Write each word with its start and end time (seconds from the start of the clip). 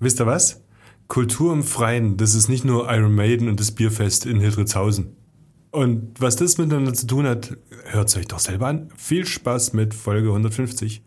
wisst 0.00 0.20
ihr 0.20 0.26
was? 0.26 0.62
Kultur 1.08 1.52
im 1.52 1.62
Freien, 1.62 2.16
das 2.16 2.34
ist 2.34 2.48
nicht 2.48 2.64
nur 2.64 2.90
Iron 2.92 3.14
Maiden 3.14 3.48
und 3.48 3.60
das 3.60 3.72
Bierfest 3.72 4.26
in 4.26 4.40
Hildritzhausen. 4.40 5.16
Und 5.70 6.20
was 6.20 6.36
das 6.36 6.58
miteinander 6.58 6.94
zu 6.94 7.06
tun 7.06 7.26
hat, 7.26 7.56
hört 7.84 8.16
euch 8.16 8.26
doch 8.26 8.38
selber 8.38 8.66
an. 8.66 8.88
Viel 8.96 9.26
Spaß 9.26 9.72
mit 9.72 9.94
Folge 9.94 10.28
150. 10.28 11.02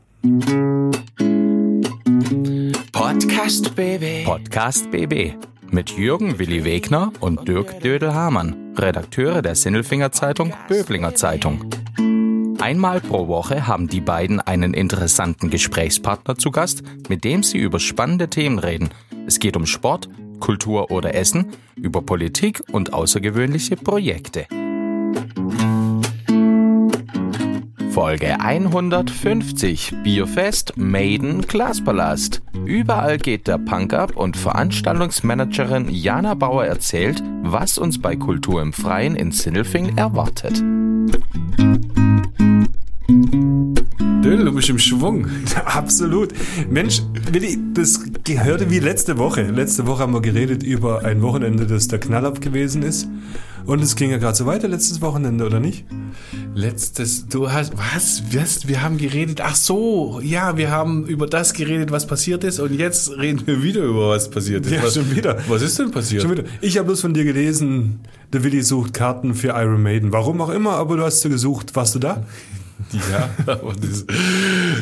Podcast 2.92 3.76
BB. 3.76 4.26
Podcast 4.26 4.92
BB 4.92 5.34
mit 5.72 5.92
Jürgen 5.92 6.40
Willi 6.40 6.64
Wegner 6.64 7.12
und 7.20 7.48
Dirk 7.48 7.80
Dödel-Hamann, 7.82 8.76
Redakteure 8.78 9.42
der 9.42 9.56
Sinnelfinger 9.56 10.12
Zeitung 10.12 10.54
Böblinger 10.68 11.16
Zeitung. 11.16 11.70
Einmal 12.70 13.02
pro 13.02 13.28
Woche 13.28 13.66
haben 13.66 13.88
die 13.88 14.00
beiden 14.00 14.40
einen 14.40 14.76
interessanten 14.76 15.50
Gesprächspartner 15.50 16.38
zu 16.38 16.52
Gast, 16.52 16.84
mit 17.10 17.24
dem 17.24 17.42
sie 17.42 17.58
über 17.58 17.80
spannende 17.80 18.30
Themen 18.30 18.60
reden. 18.60 18.90
Es 19.26 19.40
geht 19.40 19.58
um 19.58 19.66
Sport, 19.66 20.08
Kultur 20.40 20.92
oder 20.92 21.16
Essen, 21.16 21.48
über 21.76 22.04
Politik 22.04 22.62
und 22.72 22.94
außergewöhnliche 22.94 23.76
Projekte. 23.76 24.46
Folge 27.90 28.40
150 28.40 29.96
Bierfest 30.04 30.78
Maiden 30.78 31.42
Glaspalast. 31.42 32.44
Überall 32.66 33.18
geht 33.18 33.48
der 33.48 33.58
Punk 33.58 33.96
ab 33.96 34.16
und 34.16 34.38
Veranstaltungsmanagerin 34.38 35.90
Jana 35.90 36.36
Bauer 36.36 36.66
erzählt, 36.66 37.24
was 37.42 37.80
uns 37.80 38.00
bei 38.00 38.16
Kultur 38.16 38.62
im 38.62 38.74
Freien 38.74 39.16
in 39.16 39.32
Sindelfing 39.32 39.98
erwartet. 39.98 40.64
Dödel, 44.22 44.44
du 44.44 44.52
bist 44.54 44.70
im 44.70 44.78
Schwung. 44.78 45.28
Absolut. 45.66 46.34
Mensch, 46.70 47.02
Willi, 47.32 47.58
das 47.74 48.02
gehörte 48.26 48.70
wie 48.70 48.80
letzte 48.80 49.18
Woche. 49.18 49.44
Letzte 49.44 49.88
Woche 49.88 50.04
haben 50.04 50.14
wir 50.14 50.22
geredet 50.22 50.62
über 50.62 51.06
ein 51.06 51.22
Wochenende, 51.22 51.66
das 51.66 51.88
der 51.88 52.00
Knallab 52.00 52.42
gewesen 52.42 52.84
ist. 52.84 53.08
Und 53.66 53.82
es 53.82 53.96
ging 53.96 54.12
ja 54.12 54.18
gerade 54.18 54.36
so 54.36 54.46
weiter 54.46 54.68
letztes 54.68 55.02
Wochenende, 55.02 55.46
oder 55.46 55.62
nicht? 55.62 55.86
Letztes, 56.54 57.30
du 57.30 57.50
hast, 57.50 57.72
was, 57.78 58.24
was, 58.34 58.68
wir 58.68 58.82
haben 58.82 58.98
geredet, 58.98 59.40
ach 59.42 59.56
so, 59.56 60.20
ja, 60.22 60.58
wir 60.58 60.70
haben 60.70 61.06
über 61.06 61.26
das 61.26 61.54
geredet, 61.54 61.92
was 61.92 62.06
passiert 62.06 62.44
ist 62.44 62.60
und 62.60 62.78
jetzt 62.78 63.12
reden 63.18 63.44
wir 63.46 63.64
wieder 63.64 63.84
über 63.84 64.10
was 64.10 64.30
passiert 64.30 64.66
ist. 64.66 64.74
Ja, 64.74 64.84
was, 64.84 64.96
schon 64.96 65.16
wieder. 65.16 65.38
Was 65.48 65.62
ist 65.62 65.80
denn 65.80 65.92
passiert? 65.92 66.24
Schon 66.24 66.32
wieder. 66.32 66.44
Ich 66.60 66.78
habe 66.78 66.88
bloß 66.88 67.00
von 67.00 67.14
dir 67.14 67.24
gelesen, 67.24 68.02
der 68.34 68.44
Willi 68.44 68.64
sucht 68.64 68.94
Karten 68.94 69.34
für 69.34 69.50
Iron 69.50 69.82
Maiden. 69.82 70.12
Warum 70.12 70.42
auch 70.42 70.50
immer, 70.50 70.72
aber 70.72 70.98
du 70.98 71.04
hast 71.04 71.22
sie 71.22 71.30
gesucht. 71.30 71.74
Warst 71.76 71.96
du 71.96 72.00
da? 72.00 72.26
Ja, 72.94 73.30
aber 73.46 73.74
das, 73.74 74.06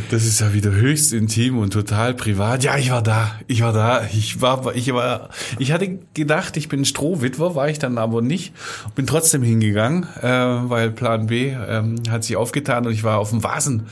das 0.10 0.26
ist 0.26 0.40
ja 0.40 0.54
wieder 0.54 0.72
höchst 0.72 1.14
intim 1.14 1.58
und 1.58 1.74
total 1.74 2.14
privat. 2.14 2.64
Ja, 2.64 2.78
ich 2.78 2.92
war 2.92 3.02
da. 3.02 3.32
Ich 3.48 3.62
war 3.62 3.74
da. 3.74 4.06
Ich 4.14 4.42
war, 4.42 4.76
ich 4.76 4.94
war, 4.94 5.30
ich 5.60 5.72
hatte 5.72 6.00
gedacht, 6.14 6.58
ich 6.58 6.70
bin 6.70 6.86
Strohwitwer, 6.86 7.56
war 7.56 7.70
ich 7.70 7.80
dann 7.80 7.98
aber 7.98 8.22
nicht. 8.22 8.54
Bin 8.96 9.08
trotzdem 9.08 9.44
hingegangen, 9.44 10.04
äh, 10.22 10.30
weil 10.30 10.92
Plan 10.92 11.28
B 11.28 11.50
ähm, 11.50 12.02
hat 12.10 12.24
sich 12.24 12.36
aufgetan 12.36 12.86
und 12.86 12.94
ich 12.94 13.04
war 13.04 13.20
auf 13.20 13.30
dem 13.32 13.44
Vasen 13.44 13.88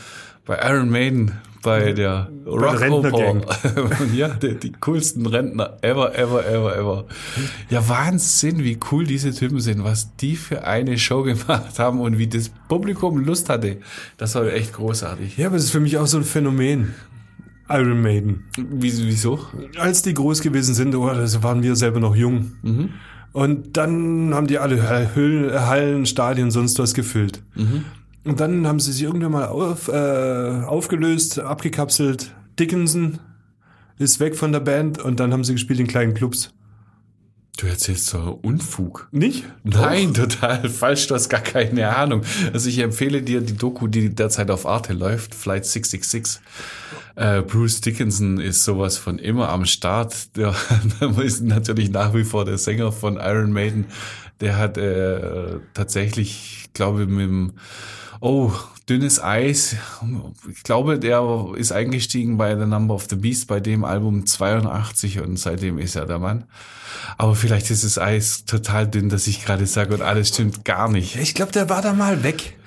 bei 0.45 0.59
Iron 0.63 0.89
Maiden 0.89 1.33
bei 1.65 1.93
der 1.93 2.29
Rock 2.45 2.79
Rentnergang. 2.79 3.43
ja, 4.13 4.29
die, 4.29 4.55
die 4.55 4.71
coolsten 4.71 5.25
Rentner 5.25 5.77
ever, 5.81 6.17
ever, 6.17 6.45
ever, 6.45 6.77
ever. 6.77 7.05
Ja, 7.69 7.89
Wahnsinn, 7.89 8.63
wie 8.63 8.77
cool 8.91 9.05
diese 9.05 9.33
Typen 9.33 9.59
sind, 9.59 9.83
was 9.83 10.15
die 10.15 10.35
für 10.35 10.63
eine 10.63 10.97
Show 10.97 11.23
gemacht 11.23 11.79
haben 11.79 11.99
und 11.99 12.17
wie 12.19 12.27
das 12.27 12.49
Publikum 12.69 13.17
Lust 13.25 13.49
hatte. 13.49 13.77
Das 14.17 14.35
war 14.35 14.45
echt 14.45 14.73
großartig. 14.73 15.37
Ja, 15.37 15.47
aber 15.47 15.57
es 15.57 15.65
ist 15.65 15.71
für 15.71 15.79
mich 15.79 15.97
auch 15.97 16.07
so 16.07 16.17
ein 16.17 16.23
Phänomen. 16.23 16.93
Iron 17.67 17.99
Maiden. 17.99 18.43
Wieso? 18.55 19.39
Als 19.79 20.03
die 20.03 20.13
groß 20.13 20.41
gewesen 20.41 20.75
sind, 20.75 20.93
oh, 20.93 21.07
da 21.07 21.43
waren 21.43 21.63
wir 21.63 21.75
selber 21.75 21.99
noch 21.99 22.15
jung. 22.15 22.51
Mhm. 22.61 22.89
Und 23.31 23.75
dann 23.75 24.35
haben 24.35 24.45
die 24.45 24.59
alle 24.59 25.15
Hüllen, 25.15 25.51
Hallen, 25.51 26.05
Stadien, 26.05 26.51
sonst 26.51 26.77
was 26.77 26.93
gefüllt. 26.93 27.41
Mhm. 27.55 27.85
Und 28.25 28.39
dann 28.39 28.67
haben 28.67 28.79
sie 28.79 28.91
sich 28.91 29.03
irgendwann 29.03 29.31
mal 29.31 29.45
auf, 29.45 29.87
äh, 29.87 30.65
aufgelöst, 30.65 31.39
abgekapselt. 31.39 32.33
Dickinson 32.59 33.19
ist 33.99 34.19
weg 34.19 34.35
von 34.35 34.51
der 34.51 34.61
Band 34.61 34.99
und 34.99 35.19
dann 35.19 35.31
haben 35.31 35.43
sie 35.43 35.53
gespielt 35.53 35.79
in 35.79 35.87
kleinen 35.87 36.15
Clubs. 36.15 36.51
Du 37.57 37.67
erzählst 37.67 38.07
so 38.07 38.37
Unfug. 38.41 39.07
Nicht? 39.11 39.45
Nein, 39.63 40.13
total 40.13 40.67
falsch, 40.69 41.07
du 41.07 41.15
hast 41.15 41.29
gar 41.29 41.39
keine 41.39 41.95
Ahnung. 41.95 42.23
Also 42.51 42.67
ich 42.67 42.79
empfehle 42.79 43.21
dir 43.21 43.39
die 43.41 43.55
Doku, 43.55 43.87
die 43.87 44.13
derzeit 44.13 44.51
auf 44.51 44.65
Arte 44.65 44.93
läuft, 44.93 45.33
Flight 45.33 45.65
666. 45.65 46.41
Äh, 47.15 47.43
Bruce 47.43 47.79
Dickinson 47.79 48.41
ist 48.41 48.65
sowas 48.65 48.97
von 48.97 49.19
immer 49.19 49.49
am 49.49 49.65
Start. 49.65 50.35
Der, 50.35 50.53
ist 51.23 51.43
natürlich 51.43 51.91
nach 51.91 52.13
wie 52.13 52.25
vor 52.25 52.43
der 52.43 52.57
Sänger 52.57 52.91
von 52.91 53.17
Iron 53.17 53.53
Maiden. 53.53 53.85
Der 54.41 54.57
hat 54.57 54.77
äh, 54.77 55.59
tatsächlich, 55.73 56.63
ich 56.65 56.73
glaube, 56.73 57.05
mit 57.05 57.27
dem 57.29 57.53
Oh, 58.21 58.51
dünnes 58.87 59.21
Eis. 59.21 59.75
Ich 60.51 60.63
glaube, 60.63 60.99
der 60.99 61.53
ist 61.55 61.71
eingestiegen 61.71 62.37
bei 62.37 62.57
The 62.57 62.65
Number 62.65 62.93
of 62.93 63.07
the 63.09 63.15
Beast 63.15 63.47
bei 63.47 63.59
dem 63.59 63.83
Album 63.83 64.25
82 64.25 65.19
und 65.19 65.37
seitdem 65.37 65.77
ist 65.79 65.95
er 65.95 66.05
der 66.05 66.19
Mann. 66.19 66.45
Aber 67.17 67.35
vielleicht 67.35 67.69
ist 67.71 67.83
das 67.83 67.97
Eis 67.97 68.45
total 68.45 68.87
dünn, 68.87 69.09
dass 69.09 69.27
ich 69.27 69.43
gerade 69.43 69.65
sage 69.65 69.93
und 69.93 70.01
alles 70.01 70.29
stimmt 70.29 70.65
gar 70.65 70.89
nicht. 70.89 71.15
Ich 71.17 71.33
glaube, 71.33 71.51
der 71.51 71.69
war 71.69 71.81
da 71.81 71.93
mal 71.93 72.23
weg. 72.23 72.57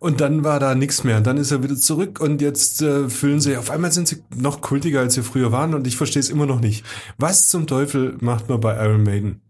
Und 0.00 0.20
dann 0.20 0.42
war 0.42 0.58
da 0.58 0.74
nichts 0.74 1.04
mehr. 1.04 1.18
Und 1.18 1.26
dann 1.26 1.36
ist 1.36 1.52
er 1.52 1.62
wieder 1.62 1.76
zurück 1.76 2.20
und 2.20 2.42
jetzt 2.42 2.82
äh, 2.82 3.08
fühlen 3.08 3.40
sie, 3.40 3.56
auf 3.56 3.70
einmal 3.70 3.92
sind 3.92 4.08
sie 4.08 4.24
noch 4.34 4.60
kultiger, 4.60 5.00
als 5.00 5.14
sie 5.14 5.22
früher 5.22 5.52
waren 5.52 5.72
und 5.72 5.86
ich 5.86 5.96
verstehe 5.96 6.18
es 6.18 6.30
immer 6.30 6.46
noch 6.46 6.60
nicht. 6.60 6.84
Was 7.16 7.48
zum 7.48 7.68
Teufel 7.68 8.16
macht 8.20 8.48
man 8.48 8.60
bei 8.60 8.74
Iron 8.84 9.04
Maiden? 9.04 9.40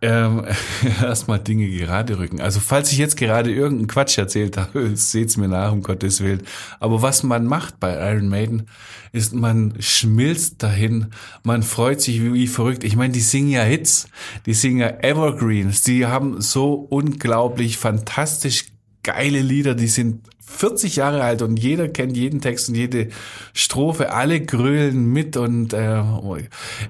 Ähm, 0.00 0.44
erstmal 1.02 1.40
Dinge 1.40 1.68
gerade 1.68 2.18
rücken. 2.18 2.40
Also 2.40 2.60
falls 2.60 2.92
ich 2.92 2.98
jetzt 2.98 3.16
gerade 3.16 3.52
irgendeinen 3.52 3.88
Quatsch 3.88 4.16
erzählt 4.16 4.56
habe, 4.56 4.90
seht's 4.94 5.36
mir 5.36 5.48
nach, 5.48 5.72
um 5.72 5.82
Gottes 5.82 6.22
Willen. 6.22 6.42
Aber 6.78 7.02
was 7.02 7.22
man 7.22 7.46
macht 7.46 7.80
bei 7.80 7.94
Iron 8.12 8.28
Maiden, 8.28 8.68
ist, 9.12 9.34
man 9.34 9.74
schmilzt 9.80 10.62
dahin, 10.62 11.08
man 11.42 11.62
freut 11.62 12.00
sich 12.00 12.22
wie, 12.22 12.32
wie 12.32 12.46
verrückt. 12.46 12.84
Ich 12.84 12.94
meine, 12.94 13.12
die 13.12 13.20
singen 13.20 13.50
ja 13.50 13.62
Hits, 13.62 14.08
die 14.46 14.54
singen 14.54 14.78
ja 14.78 14.88
Evergreens, 15.00 15.82
die 15.82 16.06
haben 16.06 16.40
so 16.40 16.74
unglaublich 16.74 17.76
fantastisch 17.76 18.66
geile 19.02 19.40
Lieder, 19.40 19.74
die 19.74 19.88
sind 19.88 20.28
40 20.48 20.96
Jahre 20.96 21.22
alt 21.22 21.42
und 21.42 21.58
jeder 21.58 21.88
kennt 21.88 22.16
jeden 22.16 22.40
Text 22.40 22.68
und 22.68 22.74
jede 22.74 23.08
Strophe, 23.52 24.12
alle 24.12 24.40
grölen 24.40 25.12
mit 25.12 25.36
und 25.36 25.72
äh, 25.72 26.02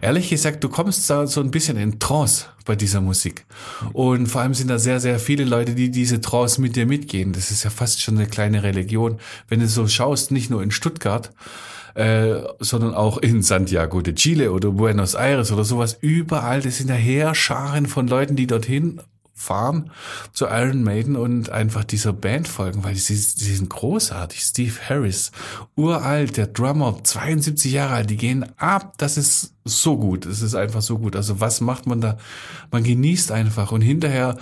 ehrlich 0.00 0.30
gesagt, 0.30 0.64
du 0.64 0.68
kommst 0.68 1.08
da 1.10 1.26
so 1.26 1.40
ein 1.40 1.50
bisschen 1.50 1.76
in 1.76 1.98
Trance 1.98 2.46
bei 2.64 2.76
dieser 2.76 3.00
Musik. 3.00 3.44
Und 3.92 4.26
vor 4.26 4.42
allem 4.42 4.54
sind 4.54 4.68
da 4.68 4.78
sehr, 4.78 5.00
sehr 5.00 5.18
viele 5.18 5.44
Leute, 5.44 5.74
die 5.74 5.90
diese 5.90 6.20
Trance 6.20 6.60
mit 6.60 6.76
dir 6.76 6.86
mitgehen. 6.86 7.32
Das 7.32 7.50
ist 7.50 7.64
ja 7.64 7.70
fast 7.70 8.00
schon 8.00 8.16
eine 8.16 8.26
kleine 8.26 8.62
Religion. 8.62 9.18
Wenn 9.48 9.60
du 9.60 9.66
so 9.66 9.88
schaust, 9.88 10.30
nicht 10.30 10.50
nur 10.50 10.62
in 10.62 10.70
Stuttgart, 10.70 11.32
äh, 11.94 12.42
sondern 12.60 12.94
auch 12.94 13.18
in 13.18 13.42
Santiago 13.42 14.02
de 14.02 14.14
Chile 14.14 14.52
oder 14.52 14.70
Buenos 14.70 15.14
Aires 15.14 15.50
oder 15.50 15.64
sowas, 15.64 15.98
überall, 16.00 16.62
das 16.62 16.78
sind 16.78 16.90
ja 16.90 16.94
Heerscharen 16.94 17.86
von 17.86 18.06
Leuten, 18.06 18.36
die 18.36 18.46
dorthin 18.46 19.00
fahren 19.38 19.90
zu 20.32 20.46
Iron 20.46 20.82
Maiden 20.82 21.16
und 21.16 21.50
einfach 21.50 21.84
dieser 21.84 22.12
Band 22.12 22.48
folgen, 22.48 22.84
weil 22.84 22.96
sie, 22.96 23.14
sie 23.14 23.54
sind 23.54 23.70
großartig. 23.70 24.40
Steve 24.40 24.74
Harris, 24.88 25.30
uralt, 25.76 26.36
der 26.36 26.48
Drummer, 26.48 26.98
72 27.02 27.72
Jahre 27.72 27.94
alt, 27.94 28.10
die 28.10 28.16
gehen 28.16 28.44
ab. 28.58 28.94
Das 28.98 29.16
ist 29.16 29.54
so 29.64 29.96
gut. 29.96 30.26
Das 30.26 30.42
ist 30.42 30.54
einfach 30.54 30.82
so 30.82 30.98
gut. 30.98 31.16
Also 31.16 31.40
was 31.40 31.60
macht 31.60 31.86
man 31.86 32.00
da? 32.00 32.18
Man 32.70 32.82
genießt 32.82 33.32
einfach 33.32 33.72
und 33.72 33.80
hinterher 33.80 34.36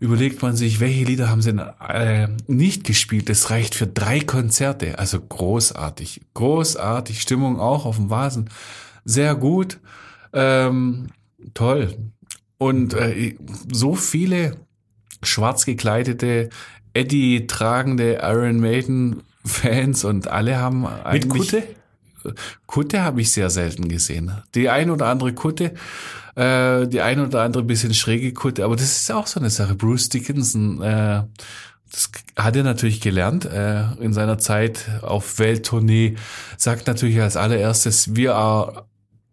überlegt 0.00 0.42
man 0.42 0.54
sich, 0.54 0.80
welche 0.80 1.04
Lieder 1.04 1.30
haben 1.30 1.40
sie 1.40 1.54
denn, 1.54 1.66
äh, 1.88 2.28
nicht 2.46 2.84
gespielt. 2.84 3.28
Das 3.28 3.50
reicht 3.50 3.74
für 3.74 3.86
drei 3.86 4.20
Konzerte. 4.20 4.98
Also 4.98 5.20
großartig. 5.20 6.20
Großartig. 6.34 7.20
Stimmung 7.22 7.58
auch 7.58 7.86
auf 7.86 7.96
dem 7.96 8.10
Vasen. 8.10 8.50
Sehr 9.04 9.34
gut. 9.34 9.80
Ähm, 10.32 11.06
toll. 11.54 11.96
Und 12.58 12.94
äh, 12.94 13.36
so 13.72 13.94
viele 13.94 14.56
schwarz 15.22 15.66
gekleidete, 15.66 16.50
Eddie 16.92 17.46
tragende 17.46 18.20
Iron 18.22 18.60
Maiden 18.60 19.22
Fans 19.44 20.04
und 20.04 20.28
alle 20.28 20.58
haben 20.58 20.86
eigentlich. 20.86 21.24
Mit 21.24 21.28
Kutte? 21.28 21.62
Kutte 22.66 23.02
habe 23.02 23.20
ich 23.20 23.32
sehr 23.32 23.50
selten 23.50 23.88
gesehen. 23.88 24.32
Die 24.54 24.70
ein 24.70 24.90
oder 24.90 25.06
andere 25.06 25.34
Kutte, 25.34 25.74
äh, 26.36 26.86
die 26.86 27.00
ein 27.00 27.20
oder 27.20 27.42
andere 27.42 27.64
bisschen 27.64 27.92
schräge 27.92 28.32
Kutte, 28.32 28.64
aber 28.64 28.76
das 28.76 28.96
ist 28.96 29.12
auch 29.12 29.26
so 29.26 29.40
eine 29.40 29.50
Sache. 29.50 29.74
Bruce 29.74 30.08
Dickinson, 30.08 30.80
äh, 30.80 31.24
das 31.90 32.10
hat 32.36 32.56
er 32.56 32.62
natürlich 32.62 33.00
gelernt 33.00 33.44
äh, 33.44 33.92
in 34.00 34.14
seiner 34.14 34.38
Zeit 34.38 34.88
auf 35.02 35.38
Welttournee, 35.38 36.16
sagt 36.56 36.86
natürlich 36.86 37.20
als 37.20 37.36
allererstes, 37.36 38.16
wir 38.16 38.34
are 38.34 38.86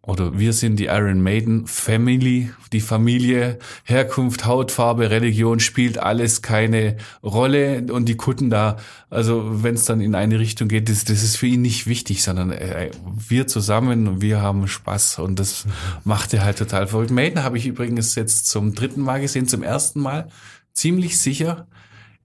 oder 0.03 0.39
wir 0.39 0.53
sind 0.53 0.77
die 0.77 0.85
Iron 0.85 1.21
Maiden 1.21 1.67
Family, 1.67 2.51
die 2.73 2.81
Familie, 2.81 3.59
Herkunft, 3.83 4.45
Hautfarbe, 4.45 5.11
Religion 5.11 5.59
spielt 5.59 5.99
alles 5.99 6.41
keine 6.41 6.97
Rolle 7.23 7.85
und 7.91 8.05
die 8.05 8.17
Kutten 8.17 8.49
da, 8.49 8.77
also 9.11 9.63
wenn 9.63 9.75
es 9.75 9.85
dann 9.85 10.01
in 10.01 10.15
eine 10.15 10.39
Richtung 10.39 10.69
geht, 10.69 10.89
das, 10.89 11.03
das 11.03 11.21
ist 11.21 11.37
für 11.37 11.45
ihn 11.45 11.61
nicht 11.61 11.85
wichtig, 11.85 12.23
sondern 12.23 12.51
äh, 12.51 12.89
wir 13.15 13.45
zusammen 13.45 14.07
und 14.07 14.21
wir 14.21 14.41
haben 14.41 14.67
Spaß 14.67 15.19
und 15.19 15.37
das 15.37 15.65
macht 16.03 16.33
er 16.33 16.43
halt 16.43 16.57
total 16.57 16.87
verrückt. 16.87 17.11
Maiden 17.11 17.43
habe 17.43 17.59
ich 17.59 17.67
übrigens 17.67 18.15
jetzt 18.15 18.49
zum 18.49 18.73
dritten 18.73 19.01
Mal 19.01 19.21
gesehen, 19.21 19.47
zum 19.47 19.61
ersten 19.61 19.99
Mal 19.99 20.29
ziemlich 20.73 21.19
sicher 21.19 21.67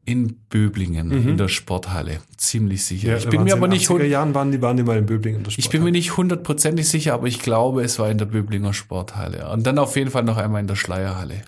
in 0.07 0.37
Böblingen 0.49 1.11
in 1.11 1.37
der 1.37 1.49
Sporthalle, 1.49 2.21
ziemlich 2.37 2.85
sicher. 2.85 3.17
ich 3.17 3.25
da 3.25 3.31
bin 3.31 3.43
mir 3.45 3.55
aber 3.55 3.69
nicht 3.69 3.89
80er 3.89 4.05
Jahren 4.05 4.35
waren 4.35 4.53
die 4.53 4.63
waren 4.63 4.77
die 4.77 4.85
mal 4.85 4.97
in 4.97 5.07
Böblingen. 5.07 5.41
in 5.41 5.45
der 5.45 5.51
ich 5.51 5.57
bin 5.57 5.65
mir 5.65 5.89
Sporthalle. 5.89 5.91
nicht 5.93 6.17
hundertprozentig 6.17 6.89
sicher, 6.89 7.15
aber 7.15 7.27
ich 7.27 7.41
glaube, 7.41 7.83
es 7.83 7.99
war 7.99 8.11
in 8.11 8.17
der 8.19 8.27
Böblinger 8.27 8.73
Sporthalle. 8.73 9.51
Und 9.51 9.67
dann 9.67 9.79
auf 9.79 9.97
jeden 9.97 10.11
Fall 10.11 10.23
noch 10.23 10.37
einmal 10.37 10.61
in 10.61 10.67
der 10.67 10.77
Schleierhalle. 10.77 11.43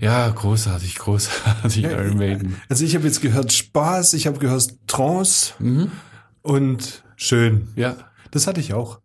Ja, 0.00 0.28
großartig, 0.28 0.96
großartig, 0.96 1.84
Iron 1.84 2.16
Maiden. 2.18 2.60
Also 2.68 2.84
ich 2.84 2.96
habe 2.96 3.06
jetzt 3.06 3.20
gehört 3.22 3.52
Spaß, 3.52 4.14
ich 4.14 4.26
habe 4.26 4.38
gehört 4.40 4.74
Trance 4.88 5.54
und 6.42 7.04
schön. 7.16 7.68
Ja. 7.76 7.96
Das 8.32 8.46
hatte 8.46 8.60
ich 8.60 8.74
auch. 8.74 9.00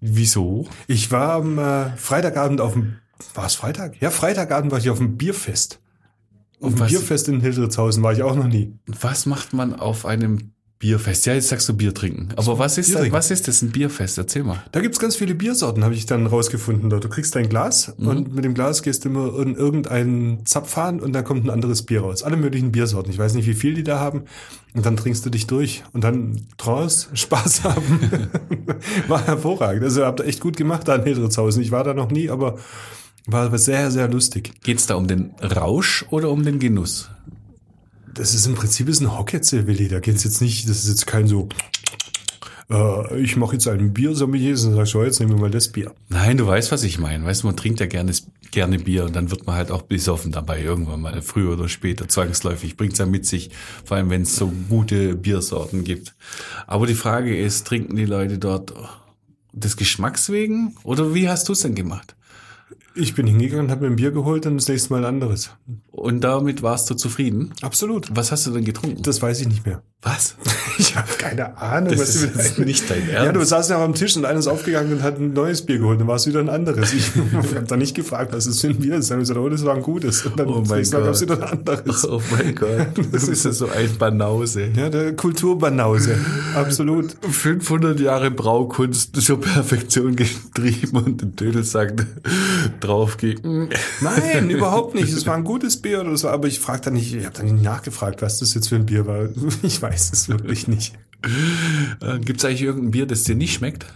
Wieso? 0.00 0.68
Ich 0.86 1.12
war 1.12 1.32
am 1.34 1.58
äh, 1.58 1.96
Freitagabend 1.96 2.60
auf 2.60 2.72
dem, 2.72 2.98
war 3.34 3.46
es 3.46 3.54
Freitag? 3.54 4.00
Ja, 4.00 4.10
Freitagabend 4.10 4.72
war 4.72 4.78
ich 4.78 4.90
auf 4.90 4.98
dem 4.98 5.16
Bierfest. 5.16 5.78
Auf 6.62 6.72
dem 6.74 6.80
was- 6.80 6.90
Bierfest 6.90 7.28
in 7.28 7.40
Hildritzhausen 7.40 8.02
war 8.02 8.12
ich 8.12 8.22
auch 8.22 8.36
noch 8.36 8.48
nie. 8.48 8.74
Was 9.00 9.26
macht 9.26 9.52
man 9.52 9.74
auf 9.74 10.06
einem 10.06 10.52
Bierfest? 10.78 11.26
Ja, 11.26 11.34
jetzt 11.34 11.46
sagst 11.48 11.68
du 11.68 11.74
Bier 11.74 11.94
trinken. 11.94 12.30
Aber 12.34 12.58
was 12.58 12.76
ist, 12.76 12.86
Bier 12.88 12.94
da, 12.94 13.00
trinken. 13.02 13.16
was 13.16 13.30
ist 13.30 13.46
das, 13.46 13.62
ein 13.62 13.70
Bierfest? 13.70 14.18
Erzähl 14.18 14.42
mal. 14.42 14.64
Da 14.72 14.80
gibt's 14.80 14.98
ganz 14.98 15.14
viele 15.14 15.36
Biersorten, 15.36 15.84
habe 15.84 15.94
ich 15.94 16.06
dann 16.06 16.26
rausgefunden. 16.26 16.90
dort. 16.90 17.04
Du 17.04 17.08
kriegst 17.08 17.36
dein 17.36 17.48
Glas 17.48 17.94
und 17.98 18.34
mit 18.34 18.44
dem 18.44 18.52
Glas 18.54 18.82
gehst 18.82 19.04
du 19.04 19.08
immer 19.10 19.38
in 19.40 19.54
irgendeinen 19.54 20.44
Zapfhahn 20.44 20.98
und 20.98 21.12
da 21.12 21.22
kommt 21.22 21.44
ein 21.44 21.50
anderes 21.50 21.82
Bier 21.82 22.00
raus. 22.00 22.24
Alle 22.24 22.36
möglichen 22.36 22.72
Biersorten. 22.72 23.12
Ich 23.12 23.18
weiß 23.18 23.34
nicht, 23.34 23.46
wie 23.46 23.54
viel 23.54 23.74
die 23.74 23.84
da 23.84 24.00
haben. 24.00 24.22
Und 24.74 24.84
dann 24.84 24.96
trinkst 24.96 25.24
du 25.24 25.30
dich 25.30 25.46
durch 25.46 25.84
und 25.92 26.02
dann 26.02 26.46
Trance, 26.58 27.08
Spaß 27.14 27.62
haben. 27.62 28.28
war 29.08 29.24
hervorragend. 29.24 29.84
Also 29.84 30.04
habt 30.04 30.18
ihr 30.18 30.26
echt 30.26 30.40
gut 30.40 30.56
gemacht 30.56 30.88
da 30.88 30.96
in 30.96 31.04
Hildritzhausen. 31.04 31.62
Ich 31.62 31.70
war 31.70 31.84
da 31.84 31.94
noch 31.94 32.10
nie, 32.10 32.28
aber 32.28 32.58
war 33.26 33.56
sehr, 33.58 33.90
sehr 33.90 34.08
lustig. 34.08 34.52
Geht's 34.62 34.86
da 34.86 34.94
um 34.94 35.06
den 35.06 35.34
Rausch 35.40 36.04
oder 36.10 36.30
um 36.30 36.44
den 36.44 36.58
Genuss? 36.58 37.10
Das 38.14 38.34
ist 38.34 38.46
im 38.46 38.54
Prinzip 38.54 38.88
ist 38.88 39.00
ein 39.00 39.16
Hocketzel, 39.16 39.66
Willi. 39.66 39.88
Da 39.88 40.00
geht's 40.00 40.24
jetzt 40.24 40.40
nicht, 40.40 40.68
das 40.68 40.84
ist 40.84 40.88
jetzt 40.88 41.06
kein 41.06 41.26
so, 41.26 41.48
äh, 42.72 43.20
ich 43.20 43.36
mache 43.36 43.54
jetzt 43.54 43.68
ein 43.68 43.92
Biersommelier 43.92 44.52
und 44.52 44.74
sag 44.74 44.86
so, 44.86 45.04
jetzt 45.04 45.20
nehmen 45.20 45.32
wir 45.32 45.40
mal 45.40 45.50
das 45.50 45.68
Bier. 45.68 45.94
Nein, 46.08 46.36
du 46.36 46.46
weißt, 46.46 46.72
was 46.72 46.84
ich 46.84 46.98
meine. 46.98 47.24
Weißt 47.24 47.42
du, 47.42 47.46
man 47.48 47.56
trinkt 47.56 47.80
ja 47.80 47.86
gerne, 47.86 48.12
gerne 48.50 48.78
Bier 48.78 49.04
und 49.04 49.14
dann 49.14 49.30
wird 49.30 49.46
man 49.46 49.56
halt 49.56 49.70
auch 49.70 49.82
besoffen 49.82 50.32
dabei 50.32 50.62
irgendwann 50.62 51.00
mal, 51.00 51.20
früher 51.22 51.52
oder 51.52 51.68
später, 51.68 52.08
zwangsläufig. 52.08 52.76
Bringt's 52.76 52.98
ja 52.98 53.06
mit 53.06 53.26
sich, 53.26 53.50
vor 53.84 53.96
allem 53.96 54.10
wenn 54.10 54.22
es 54.22 54.36
so 54.36 54.52
gute 54.68 55.14
Biersorten 55.14 55.84
gibt. 55.84 56.14
Aber 56.66 56.86
die 56.86 56.94
Frage 56.94 57.38
ist, 57.38 57.66
trinken 57.66 57.96
die 57.96 58.06
Leute 58.06 58.38
dort 58.38 58.72
des 59.52 59.76
Geschmacks 59.76 60.30
wegen 60.30 60.76
oder 60.82 61.14
wie 61.14 61.28
hast 61.28 61.48
du 61.48 61.52
es 61.52 61.60
denn 61.60 61.74
gemacht? 61.74 62.16
Ich 62.94 63.14
bin 63.14 63.26
hingegangen, 63.26 63.70
habe 63.70 63.82
mir 63.82 63.92
ein 63.92 63.96
Bier 63.96 64.10
geholt 64.10 64.46
und 64.46 64.56
das 64.56 64.68
nächste 64.68 64.92
Mal 64.92 65.00
ein 65.00 65.14
anderes. 65.14 65.50
Und 65.90 66.22
damit 66.22 66.62
warst 66.62 66.90
du 66.90 66.94
zufrieden? 66.94 67.52
Absolut. 67.62 68.14
Was 68.14 68.32
hast 68.32 68.46
du 68.46 68.50
denn 68.50 68.64
getrunken? 68.64 69.02
Das 69.02 69.22
weiß 69.22 69.40
ich 69.40 69.48
nicht 69.48 69.64
mehr. 69.64 69.82
Was? 70.02 70.34
Ich 70.78 70.96
habe 70.96 71.06
keine 71.18 71.58
Ahnung, 71.58 71.90
Das 71.90 72.00
was 72.00 72.14
ist 72.16 72.34
jetzt 72.34 72.58
nicht 72.58 72.90
dein 72.90 73.06
Ja, 73.08 73.30
du 73.30 73.38
Ernst. 73.38 73.50
saßt 73.50 73.70
ja 73.70 73.84
am 73.84 73.94
Tisch 73.94 74.16
und 74.16 74.24
einer 74.24 74.38
ist 74.38 74.46
aufgegangen 74.46 74.90
und 74.94 75.02
hat 75.02 75.18
ein 75.20 75.32
neues 75.34 75.62
Bier 75.62 75.78
geholt. 75.78 76.00
Dann 76.00 76.08
war 76.08 76.16
es 76.16 76.26
wieder 76.26 76.40
ein 76.40 76.48
anderes. 76.48 76.92
Ich 76.94 77.10
habe 77.34 77.62
da 77.68 77.76
nicht 77.76 77.94
gefragt, 77.94 78.32
was 78.32 78.46
es 78.46 78.62
für 78.62 78.68
ein 78.68 78.78
Bier 78.78 78.96
ist. 78.96 79.10
Dann 79.10 79.16
habe 79.16 79.22
ich 79.22 79.28
gesagt, 79.28 79.38
oh, 79.44 79.48
das 79.50 79.64
war 79.66 79.74
ein 79.76 79.82
gutes. 79.82 80.24
Und 80.24 80.38
dann 80.40 80.48
Oh 80.48 80.64
mein 80.66 80.82
gab 80.90 81.02
es 81.04 81.20
Gott. 81.20 81.20
wieder 81.20 81.36
ein 81.36 81.58
anderes. 81.58 82.04
Oh 82.10 82.20
mein 82.30 82.54
Gott, 82.54 82.86
das 83.12 83.28
ist 83.28 83.44
ja 83.44 83.52
so 83.52 83.68
ein 83.68 83.96
Banause. 83.98 84.70
Ja, 84.74 84.88
der 84.88 85.14
Kulturbanause. 85.14 86.16
Absolut. 86.54 87.14
500 87.30 88.00
Jahre 88.00 88.30
Braukunst 88.30 89.14
zur 89.20 89.40
Perfektion 89.40 90.16
getrieben 90.16 90.96
und 90.96 91.20
den 91.20 91.36
Dödel 91.36 91.64
sagt 91.64 92.06
drauf 92.80 93.18
gehen. 93.18 93.68
Nein, 94.00 94.50
überhaupt 94.50 94.94
nicht. 94.94 95.12
Es 95.12 95.26
war 95.26 95.34
ein 95.36 95.44
gutes 95.44 95.76
Bier 95.76 96.00
oder 96.00 96.16
so, 96.16 96.28
aber 96.28 96.48
ich 96.48 96.60
frage 96.60 96.80
da 96.86 96.90
nicht, 96.90 97.14
ich 97.14 97.24
habe 97.26 97.36
da 97.36 97.42
nicht 97.44 97.62
nachgefragt, 97.62 98.22
was 98.22 98.38
das 98.38 98.54
jetzt 98.54 98.68
für 98.70 98.76
ein 98.76 98.86
Bier 98.86 99.06
war. 99.06 99.28
Ich 99.62 99.80
weiß 99.80 99.91
es 99.94 100.28
wirklich 100.28 100.68
nicht. 100.68 100.98
Gibt 102.24 102.40
es 102.40 102.44
eigentlich 102.44 102.62
irgendein 102.62 102.90
Bier, 102.90 103.06
das 103.06 103.24
dir 103.24 103.36
nicht 103.36 103.54
schmeckt? 103.54 103.86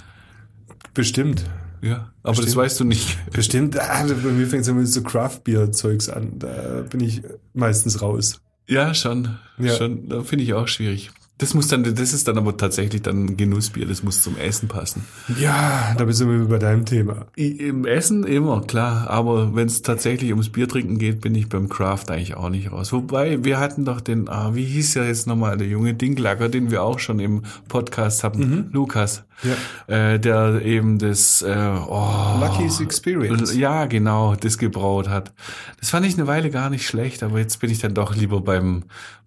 Bestimmt. 0.94 1.44
Ja, 1.82 2.12
aber 2.22 2.32
das 2.32 2.36
Bestimmt. 2.36 2.56
weißt 2.56 2.80
du 2.80 2.84
nicht. 2.84 3.30
Bestimmt. 3.32 3.78
Ah, 3.78 4.04
bei 4.06 4.30
mir 4.30 4.46
fängt 4.46 4.62
es 4.62 4.68
immer 4.68 4.80
mit 4.80 4.88
so 4.88 5.02
Craft-Bier-Zeugs 5.02 6.08
an. 6.08 6.38
Da 6.38 6.84
bin 6.88 7.00
ich 7.00 7.22
meistens 7.52 8.00
raus. 8.00 8.40
Ja, 8.66 8.94
schon. 8.94 9.36
Ja. 9.58 9.74
schon 9.74 10.08
da 10.08 10.22
finde 10.22 10.44
ich 10.44 10.54
auch 10.54 10.68
schwierig. 10.68 11.10
Das 11.38 11.52
muss 11.52 11.68
dann, 11.68 11.82
das 11.84 12.14
ist 12.14 12.28
dann 12.28 12.38
aber 12.38 12.56
tatsächlich 12.56 13.02
dann 13.02 13.26
ein 13.26 13.36
Genussbier, 13.36 13.84
das 13.86 14.02
muss 14.02 14.22
zum 14.22 14.38
Essen 14.38 14.68
passen. 14.68 15.04
Ja, 15.38 15.94
da 15.98 16.04
bist 16.06 16.20
du 16.22 16.48
bei 16.48 16.58
deinem 16.58 16.86
Thema. 16.86 17.26
Im 17.36 17.84
Essen 17.84 18.24
immer, 18.24 18.62
klar. 18.62 19.10
Aber 19.10 19.54
wenn 19.54 19.66
es 19.66 19.82
tatsächlich 19.82 20.30
ums 20.30 20.48
Bier 20.48 20.66
trinken 20.66 20.96
geht, 20.96 21.20
bin 21.20 21.34
ich 21.34 21.50
beim 21.50 21.68
Craft 21.68 22.04
eigentlich 22.08 22.36
auch 22.36 22.48
nicht 22.48 22.72
raus. 22.72 22.90
Wobei, 22.92 23.44
wir 23.44 23.60
hatten 23.60 23.84
doch 23.84 24.00
den, 24.00 24.30
ah, 24.30 24.54
wie 24.54 24.64
hieß 24.64 24.94
ja 24.94 25.04
jetzt 25.04 25.26
nochmal, 25.26 25.58
der 25.58 25.68
junge 25.68 25.92
Dinklager, 25.92 26.48
den 26.48 26.70
wir 26.70 26.82
auch 26.82 26.98
schon 26.98 27.20
im 27.20 27.42
Podcast 27.68 28.24
hatten, 28.24 28.70
Lukas. 28.72 29.24
Äh, 29.86 30.18
der 30.18 30.62
eben 30.62 30.98
das 30.98 31.42
äh, 31.42 31.54
oh, 31.88 32.38
Lucky's 32.40 32.80
Experience. 32.80 33.54
Ja, 33.54 33.86
genau, 33.86 34.34
das 34.34 34.58
gebraut 34.58 35.08
hat. 35.08 35.32
Das 35.78 35.90
fand 35.90 36.06
ich 36.06 36.14
eine 36.14 36.26
Weile 36.26 36.50
gar 36.50 36.70
nicht 36.70 36.86
schlecht, 36.86 37.22
aber 37.22 37.38
jetzt 37.38 37.60
bin 37.60 37.70
ich 37.70 37.78
dann 37.78 37.94
doch 37.94 38.14
lieber 38.14 38.40
beim 38.40 38.84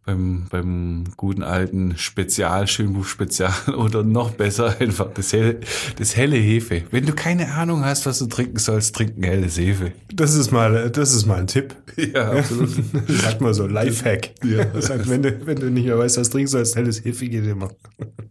beim, 0.09 0.45
beim 0.49 1.03
guten 1.17 1.43
alten 1.43 1.97
Spezial, 1.97 2.67
Schönbuch 2.67 3.05
Spezial 3.05 3.53
oder 3.77 4.03
noch 4.03 4.31
besser 4.31 4.75
einfach 4.79 5.11
das 5.13 5.33
helle, 5.33 5.59
das 5.97 6.15
helle 6.15 6.37
Hefe. 6.37 6.83
Wenn 6.91 7.05
du 7.05 7.13
keine 7.13 7.51
Ahnung 7.53 7.85
hast, 7.85 8.05
was 8.05 8.19
du 8.19 8.25
trinken 8.25 8.57
sollst, 8.57 8.95
trinken 8.95 9.23
helles 9.23 9.57
Hefe. 9.57 9.91
Das 10.13 10.33
ist 10.33 10.51
mal, 10.51 10.89
das 10.89 11.13
ist 11.13 11.25
mal 11.25 11.39
ein 11.39 11.47
Tipp. 11.47 11.75
Ja, 11.99 12.31
absolut. 12.31 12.69
Sagt 13.09 13.41
mal 13.41 13.53
so, 13.53 13.67
Lifehack. 13.67 14.31
Ja. 14.41 14.65
Sagt, 14.79 15.09
wenn 15.09 15.21
du, 15.21 15.45
wenn 15.45 15.57
du 15.57 15.69
nicht 15.69 15.85
mehr 15.85 15.97
weißt, 15.97 16.17
was 16.17 16.29
trinken 16.29 16.47
sollst, 16.47 16.77
helles 16.77 17.03
Hefe 17.03 17.27
geht 17.27 17.45
immer. 17.45 17.71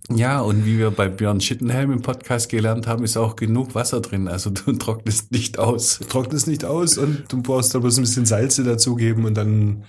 ja, 0.08 0.40
und 0.40 0.64
wie 0.64 0.78
wir 0.78 0.90
bei 0.90 1.08
Björn 1.08 1.42
Schittenhelm 1.68 1.92
im 1.92 2.02
Podcast 2.02 2.48
gelernt 2.48 2.86
haben, 2.86 3.04
ist 3.04 3.16
auch 3.16 3.36
genug 3.36 3.74
Wasser 3.74 4.00
drin. 4.00 4.26
Also 4.26 4.50
du 4.50 4.72
trocknest 4.78 5.32
nicht 5.32 5.58
aus. 5.58 6.00
Trocknet 6.08 6.34
es 6.34 6.46
nicht 6.46 6.64
aus 6.64 6.96
und 6.96 7.24
du 7.28 7.42
brauchst 7.42 7.74
da 7.74 7.78
bloß 7.78 7.98
ein 7.98 8.02
bisschen 8.02 8.26
Salze 8.26 8.64
dazugeben 8.64 9.24
und 9.24 9.34
dann 9.34 9.84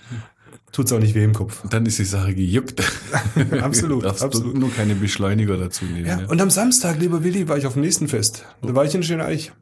tut's 0.72 0.92
auch 0.92 0.98
nicht 0.98 1.14
weh 1.14 1.24
im 1.24 1.32
Kopf. 1.32 1.62
Dann 1.70 1.86
ist 1.86 1.98
die 1.98 2.04
Sache 2.04 2.34
gejuckt. 2.34 2.82
Absolut, 3.62 4.04
Darfst 4.04 4.22
absolut. 4.22 4.54
Du 4.54 4.58
nur 4.58 4.70
keine 4.72 4.94
Beschleuniger 4.94 5.56
dazu 5.56 5.86
nehmen. 5.86 6.06
Ja, 6.06 6.20
Ja, 6.20 6.26
und 6.28 6.40
am 6.40 6.50
Samstag, 6.50 7.00
lieber 7.00 7.24
Willi, 7.24 7.48
war 7.48 7.56
ich 7.56 7.66
auf 7.66 7.74
dem 7.74 7.82
nächsten 7.82 8.08
Fest. 8.08 8.44
Da 8.62 8.74
war 8.74 8.84
ich 8.84 8.94
in 8.94 9.02
Schöneich. 9.02 9.52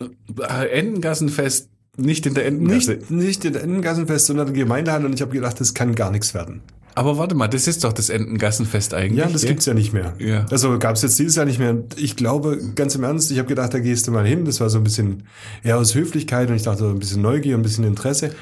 Äh, 0.00 0.66
Entengassenfest, 0.70 1.70
nicht 1.96 2.26
in 2.26 2.34
der 2.34 2.46
Entengasse. 2.46 2.94
Nicht, 2.94 3.10
nicht 3.10 3.44
in 3.44 3.52
der 3.52 3.62
Endengassenfest, 3.62 4.26
sondern 4.26 4.48
in 4.48 4.54
der 4.54 4.64
Gemeindehalle 4.64 5.06
und 5.06 5.14
ich 5.14 5.22
habe 5.22 5.32
gedacht, 5.32 5.60
das 5.60 5.74
kann 5.74 5.94
gar 5.94 6.10
nichts 6.10 6.34
werden. 6.34 6.62
Aber 6.94 7.18
warte 7.18 7.34
mal, 7.34 7.48
das 7.48 7.66
ist 7.66 7.84
doch 7.84 7.92
das 7.92 8.08
Entengassenfest 8.08 8.94
eigentlich. 8.94 9.18
Ja, 9.18 9.28
das 9.28 9.42
gell? 9.42 9.50
gibt's 9.50 9.66
ja 9.66 9.74
nicht 9.74 9.92
mehr. 9.92 10.14
Ja. 10.18 10.46
Also 10.50 10.78
gab's 10.78 11.02
jetzt 11.02 11.18
dieses 11.18 11.36
Jahr 11.36 11.46
nicht 11.46 11.58
mehr. 11.58 11.76
Ich 11.96 12.16
glaube, 12.16 12.58
ganz 12.74 12.94
im 12.94 13.04
Ernst, 13.04 13.30
ich 13.30 13.38
habe 13.38 13.48
gedacht, 13.48 13.72
da 13.72 13.78
gehst 13.78 14.06
du 14.06 14.12
mal 14.12 14.26
hin. 14.26 14.44
Das 14.44 14.60
war 14.60 14.70
so 14.70 14.78
ein 14.78 14.84
bisschen 14.84 15.24
eher 15.62 15.78
aus 15.78 15.94
Höflichkeit 15.94 16.50
und 16.50 16.56
ich 16.56 16.62
dachte, 16.62 16.80
so 16.80 16.88
ein 16.88 16.98
bisschen 16.98 17.22
Neugier, 17.22 17.56
ein 17.56 17.62
bisschen 17.62 17.84
Interesse. 17.84 18.32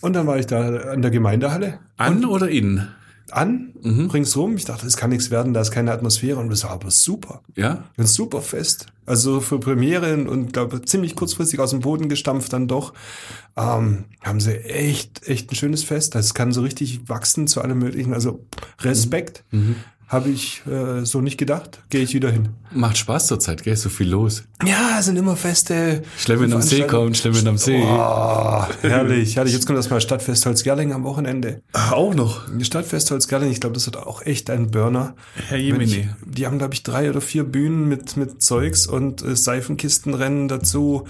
Und 0.00 0.14
dann 0.14 0.26
war 0.26 0.38
ich 0.38 0.46
da 0.46 0.60
an 0.90 1.02
der 1.02 1.10
Gemeindehalle. 1.10 1.78
An 1.96 2.24
oder 2.24 2.48
in? 2.48 2.88
An, 3.34 3.74
ringsrum. 3.82 4.56
Ich 4.56 4.64
dachte, 4.64 4.84
das 4.84 4.96
kann 4.96 5.10
nichts 5.10 5.30
werden, 5.30 5.54
da 5.54 5.60
ist 5.60 5.70
keine 5.70 5.92
Atmosphäre. 5.92 6.38
Und 6.38 6.50
das 6.50 6.64
war 6.64 6.70
aber 6.70 6.90
super. 6.90 7.42
Ja? 7.56 7.84
Ein 7.96 8.06
super 8.06 8.42
Fest. 8.42 8.86
Also 9.04 9.40
für 9.40 9.58
Premieren 9.58 10.28
und 10.28 10.52
glaube 10.52 10.82
ziemlich 10.82 11.16
kurzfristig 11.16 11.58
aus 11.58 11.70
dem 11.70 11.80
Boden 11.80 12.08
gestampft 12.08 12.52
dann 12.52 12.68
doch. 12.68 12.92
Ähm, 13.56 14.04
haben 14.20 14.40
sie 14.40 14.56
echt, 14.64 15.26
echt 15.26 15.50
ein 15.50 15.56
schönes 15.56 15.82
Fest. 15.82 16.14
Das 16.14 16.34
kann 16.34 16.52
so 16.52 16.62
richtig 16.62 17.08
wachsen 17.08 17.46
zu 17.46 17.60
allem 17.60 17.78
möglichen. 17.78 18.14
Also 18.14 18.46
Respekt. 18.80 19.44
Habe 20.12 20.28
ich 20.28 20.60
äh, 20.66 21.06
so 21.06 21.22
nicht 21.22 21.38
gedacht. 21.38 21.80
Gehe 21.88 22.02
ich 22.02 22.12
wieder 22.12 22.30
hin. 22.30 22.50
Macht 22.70 22.98
Spaß 22.98 23.28
zurzeit, 23.28 23.62
gell? 23.62 23.74
So 23.76 23.88
viel 23.88 24.10
los. 24.10 24.44
Ja, 24.62 24.98
es 24.98 25.06
sind 25.06 25.16
immer 25.16 25.36
Feste. 25.36 26.02
Schlemmen 26.18 26.52
am 26.52 26.60
See 26.60 26.82
kommen, 26.82 27.14
Schlemmen 27.14 27.48
am 27.48 27.56
See. 27.56 27.82
Oh, 27.82 28.62
herrlich, 28.82 29.36
herrlich. 29.36 29.54
Jetzt 29.54 29.66
kommt 29.66 29.78
das 29.78 29.88
mal 29.88 30.02
Stadtfest 30.02 30.44
Holzgerling 30.44 30.92
am 30.92 31.04
Wochenende. 31.04 31.62
Auch 31.72 32.12
noch. 32.12 32.42
Stadtfest 32.60 33.10
Holzgerling, 33.10 33.50
ich 33.50 33.60
glaube, 33.62 33.72
das 33.72 33.86
wird 33.86 33.96
auch 33.96 34.20
echt 34.20 34.50
ein 34.50 34.70
Burner. 34.70 35.14
Herr 35.48 35.56
Jemini. 35.56 36.10
Die 36.26 36.44
haben, 36.44 36.58
glaube 36.58 36.74
ich, 36.74 36.82
drei 36.82 37.08
oder 37.08 37.22
vier 37.22 37.44
Bühnen 37.44 37.88
mit, 37.88 38.18
mit 38.18 38.42
Zeugs 38.42 38.86
und 38.86 39.22
äh, 39.22 39.34
Seifenkistenrennen 39.34 40.46
dazu. 40.46 41.06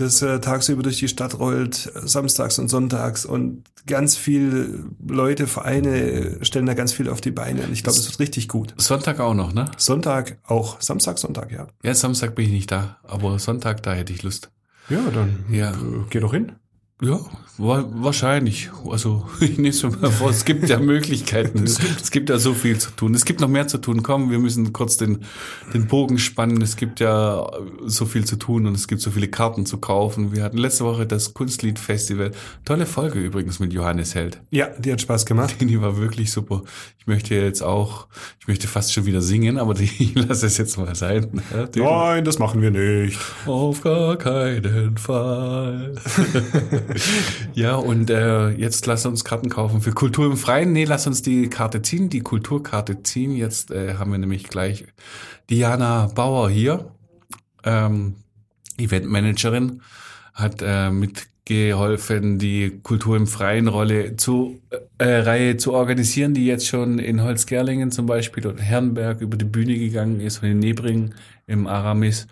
Das 0.00 0.22
äh, 0.22 0.40
tagsüber 0.40 0.82
durch 0.82 0.98
die 0.98 1.08
Stadt 1.08 1.38
rollt, 1.38 1.90
samstags 1.94 2.58
und 2.58 2.68
sonntags 2.68 3.24
und 3.24 3.64
ganz 3.86 4.16
viel 4.16 4.84
Leute, 5.06 5.46
Vereine 5.46 6.38
stellen 6.42 6.66
da 6.66 6.74
ganz 6.74 6.92
viel 6.92 7.08
auf 7.08 7.20
die 7.20 7.30
Beine. 7.30 7.62
Und 7.62 7.72
ich 7.72 7.82
glaube, 7.82 7.98
es 7.98 8.06
wird 8.06 8.18
richtig 8.20 8.48
gut. 8.48 8.74
Sonntag 8.76 9.20
auch 9.20 9.34
noch, 9.34 9.52
ne? 9.52 9.70
Sonntag 9.76 10.38
auch. 10.46 10.80
Samstag, 10.80 11.18
Sonntag, 11.18 11.50
ja. 11.52 11.66
Ja, 11.82 11.94
Samstag 11.94 12.34
bin 12.34 12.46
ich 12.46 12.52
nicht 12.52 12.70
da, 12.70 12.98
aber 13.02 13.38
Sonntag, 13.38 13.82
da 13.82 13.94
hätte 13.94 14.12
ich 14.12 14.22
Lust. 14.22 14.50
Ja, 14.88 15.00
dann 15.12 15.44
Ja. 15.50 15.72
äh, 15.72 15.74
geh 16.10 16.20
doch 16.20 16.32
hin. 16.32 16.52
Ja, 17.00 17.20
wa 17.58 17.84
wahrscheinlich. 17.92 18.70
Also 18.90 19.24
ich 19.40 19.56
nehme 19.56 19.68
es 19.68 19.82
mir 19.84 19.90
mal 19.90 20.10
vor, 20.10 20.30
es 20.30 20.44
gibt 20.44 20.68
ja 20.68 20.78
Möglichkeiten. 20.80 21.62
Es 21.62 21.78
gibt, 21.78 22.00
es 22.00 22.10
gibt 22.10 22.28
ja 22.28 22.38
so 22.38 22.54
viel 22.54 22.78
zu 22.78 22.90
tun. 22.90 23.14
Es 23.14 23.24
gibt 23.24 23.40
noch 23.40 23.48
mehr 23.48 23.68
zu 23.68 23.78
tun. 23.78 24.02
Komm, 24.02 24.32
wir 24.32 24.40
müssen 24.40 24.72
kurz 24.72 24.96
den, 24.96 25.24
den 25.72 25.86
Bogen 25.86 26.18
spannen. 26.18 26.60
Es 26.60 26.76
gibt 26.76 26.98
ja 26.98 27.48
so 27.86 28.04
viel 28.04 28.24
zu 28.24 28.34
tun 28.34 28.66
und 28.66 28.74
es 28.74 28.88
gibt 28.88 29.00
so 29.00 29.12
viele 29.12 29.28
Karten 29.28 29.64
zu 29.64 29.78
kaufen. 29.78 30.34
Wir 30.34 30.42
hatten 30.42 30.58
letzte 30.58 30.84
Woche 30.84 31.06
das 31.06 31.34
Kunstliedfestival. 31.34 32.32
Tolle 32.64 32.86
Folge 32.86 33.20
übrigens 33.20 33.60
mit 33.60 33.72
Johannes 33.72 34.16
Held. 34.16 34.40
Ja, 34.50 34.66
die 34.66 34.92
hat 34.92 35.00
Spaß 35.00 35.24
gemacht. 35.24 35.54
Die 35.60 35.80
war 35.80 35.98
wirklich 35.98 36.32
super. 36.32 36.64
Ich 36.98 37.06
möchte 37.06 37.36
jetzt 37.36 37.62
auch, 37.62 38.08
ich 38.40 38.48
möchte 38.48 38.66
fast 38.66 38.92
schon 38.92 39.06
wieder 39.06 39.22
singen, 39.22 39.56
aber 39.58 39.74
die, 39.74 39.84
ich 39.98 40.14
lasse 40.16 40.46
es 40.46 40.58
jetzt 40.58 40.76
mal 40.76 40.96
sein. 40.96 41.42
Nein, 41.76 42.24
das 42.24 42.40
machen 42.40 42.60
wir 42.60 42.72
nicht. 42.72 43.18
auf 43.46 43.82
gar 43.82 44.16
keinen 44.16 44.96
Fall. 44.96 45.94
ja, 47.54 47.74
und 47.74 48.10
äh, 48.10 48.50
jetzt 48.50 48.86
lass 48.86 49.06
uns 49.06 49.24
Karten 49.24 49.48
kaufen 49.48 49.80
für 49.80 49.92
Kultur 49.92 50.26
im 50.26 50.36
Freien. 50.36 50.72
Nee, 50.72 50.84
lass 50.84 51.06
uns 51.06 51.22
die 51.22 51.48
Karte 51.48 51.82
ziehen, 51.82 52.08
die 52.08 52.20
Kulturkarte 52.20 53.02
ziehen. 53.02 53.36
Jetzt 53.36 53.70
äh, 53.70 53.94
haben 53.94 54.10
wir 54.10 54.18
nämlich 54.18 54.44
gleich 54.44 54.86
Diana 55.50 56.10
Bauer 56.14 56.50
hier, 56.50 56.92
ähm, 57.64 58.16
Eventmanagerin, 58.76 59.82
hat 60.34 60.62
äh, 60.62 60.90
mitgeholfen, 60.90 62.38
die 62.38 62.80
Kultur 62.82 63.16
im 63.16 63.26
Freien 63.26 63.68
Rolle 63.68 64.16
zu 64.16 64.60
äh, 64.98 65.04
Reihe 65.04 65.56
zu 65.56 65.72
organisieren, 65.72 66.34
die 66.34 66.46
jetzt 66.46 66.66
schon 66.66 66.98
in 66.98 67.22
Holzgerlingen 67.22 67.90
zum 67.90 68.06
Beispiel 68.06 68.46
und 68.46 68.58
Herrenberg 68.58 69.20
über 69.20 69.36
die 69.36 69.44
Bühne 69.44 69.76
gegangen 69.76 70.20
ist 70.20 70.42
und 70.42 70.48
in 70.48 70.58
Nebring 70.58 71.14
im 71.46 71.66
Aramis. 71.66 72.26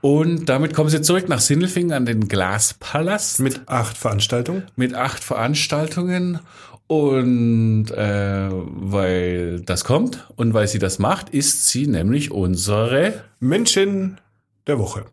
Und 0.00 0.48
damit 0.48 0.74
kommen 0.74 0.90
sie 0.90 1.02
zurück 1.02 1.28
nach 1.28 1.40
Sindelfingen 1.40 1.92
an 1.92 2.06
den 2.06 2.28
Glaspalast 2.28 3.40
Mit 3.40 3.62
acht 3.66 3.96
Veranstaltungen. 3.96 4.64
mit 4.76 4.94
acht 4.94 5.24
Veranstaltungen. 5.24 6.38
Und 6.86 7.90
äh, 7.90 8.48
weil 8.50 9.60
das 9.60 9.84
kommt 9.84 10.26
und 10.36 10.54
weil 10.54 10.68
sie 10.68 10.78
das 10.78 10.98
macht, 10.98 11.28
ist 11.30 11.68
sie 11.68 11.86
nämlich 11.86 12.30
unsere 12.30 13.24
Menschen 13.40 14.18
der 14.66 14.78
Woche. 14.78 15.04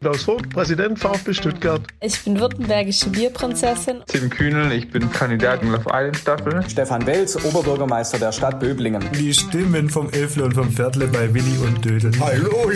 Klaus 0.00 0.22
Vogt, 0.24 0.50
Präsident 0.50 0.98
VfB 0.98 1.32
Stuttgart. 1.34 1.82
Ich 2.00 2.22
bin 2.24 2.38
württembergische 2.40 3.08
Bierprinzessin. 3.10 3.98
Tim 4.06 4.30
Kühnel, 4.30 4.72
ich 4.72 4.90
bin 4.90 5.10
Kandidat 5.12 5.62
in 5.62 5.70
Love 5.72 5.84
Island 5.92 6.16
Staffel. 6.16 6.62
Stefan 6.68 7.06
Welz, 7.06 7.36
Oberbürgermeister 7.44 8.18
der 8.18 8.32
Stadt 8.32 8.60
Böblingen. 8.60 9.04
Die 9.18 9.32
Stimmen 9.32 9.88
vom 9.90 10.10
Elfle 10.10 10.44
und 10.44 10.54
vom 10.54 10.70
Pferdle 10.70 11.06
bei 11.08 11.32
Willi 11.32 11.58
und 11.58 11.84
Dödel. 11.84 12.12
Hallo, 12.20 12.70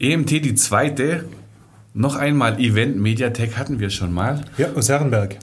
EMT, 0.00 0.30
die 0.30 0.54
zweite. 0.54 1.26
Noch 1.92 2.16
einmal 2.16 2.58
Event 2.58 2.96
Mediatek 2.96 3.58
hatten 3.58 3.80
wir 3.80 3.90
schon 3.90 4.14
mal. 4.14 4.40
Ja, 4.56 4.68
aus 4.74 4.88
Herrenberg. 4.88 5.36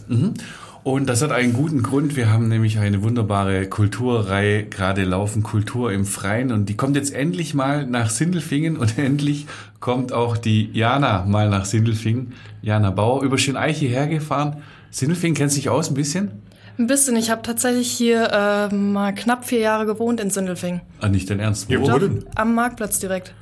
Und 0.84 1.08
das 1.08 1.22
hat 1.22 1.32
einen 1.32 1.54
guten 1.54 1.84
Grund. 1.84 2.16
Wir 2.16 2.32
haben 2.32 2.48
nämlich 2.48 2.80
eine 2.80 3.04
wunderbare 3.04 3.68
Kulturreihe 3.68 4.64
gerade 4.64 5.04
laufen, 5.04 5.44
Kultur 5.44 5.92
im 5.92 6.06
Freien. 6.06 6.52
Und 6.52 6.70
die 6.70 6.76
kommt 6.76 6.96
jetzt 6.96 7.14
endlich 7.14 7.54
mal 7.54 7.86
nach 7.86 8.10
Sindelfingen 8.10 8.78
und 8.78 8.98
endlich 8.98 9.46
kommt 9.80 10.12
auch 10.12 10.38
die 10.38 10.72
Jana 10.74 11.24
mal 11.26 11.50
nach 11.50 11.66
Sindelfingen. 11.66 12.34
Jana 12.64 12.90
Bauer 12.90 13.22
über 13.22 13.38
Schöneiche 13.38 13.86
hergefahren. 13.86 14.64
Sindelfingen 14.90 15.36
kennt 15.36 15.52
sich 15.52 15.70
aus 15.70 15.92
ein 15.92 15.94
bisschen? 15.94 16.32
Ein 16.80 16.88
bisschen. 16.88 17.16
Ich 17.16 17.30
habe 17.30 17.44
tatsächlich 17.44 17.92
hier 17.92 18.32
äh, 18.72 18.74
mal 18.74 19.14
knapp 19.14 19.46
vier 19.46 19.60
Jahre 19.60 19.86
gewohnt 19.86 20.20
in 20.20 20.32
Sindelfingen. 20.32 20.82
Ah, 21.00 21.10
nicht 21.10 21.30
dein 21.30 21.40
Ernst. 21.40 21.70
Ja, 21.70 21.80
wo 21.80 22.00
denn? 22.00 22.26
am 22.34 22.56
Marktplatz 22.56 22.98
direkt. 22.98 23.36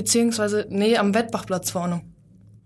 Beziehungsweise, 0.00 0.66
nee, 0.70 0.96
am 0.96 1.12
Wettbachplatz 1.12 1.70
vorne. 1.70 2.00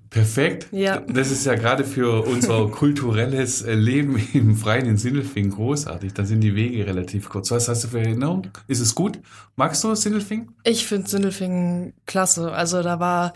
Perfekt. 0.08 0.68
Ja. 0.70 1.00
Das 1.00 1.32
ist 1.32 1.44
ja 1.44 1.56
gerade 1.56 1.82
für 1.82 2.24
unser 2.24 2.68
kulturelles 2.68 3.62
äh, 3.62 3.74
Leben 3.74 4.24
im 4.32 4.54
Freien 4.54 4.86
in 4.86 4.96
Sindelfingen 4.96 5.50
großartig. 5.50 6.14
Da 6.14 6.24
sind 6.24 6.42
die 6.42 6.54
Wege 6.54 6.86
relativ 6.86 7.28
kurz. 7.28 7.50
Was 7.50 7.66
hast 7.66 7.82
du 7.82 7.88
für 7.88 7.98
Erinnerung? 7.98 8.46
Ist 8.68 8.78
es 8.78 8.94
gut? 8.94 9.18
Magst 9.56 9.82
du 9.82 9.92
Sindelfingen? 9.96 10.54
Ich 10.62 10.86
finde 10.86 11.10
Sindelfingen 11.10 11.94
klasse. 12.06 12.52
Also 12.52 12.84
da 12.84 13.00
war 13.00 13.32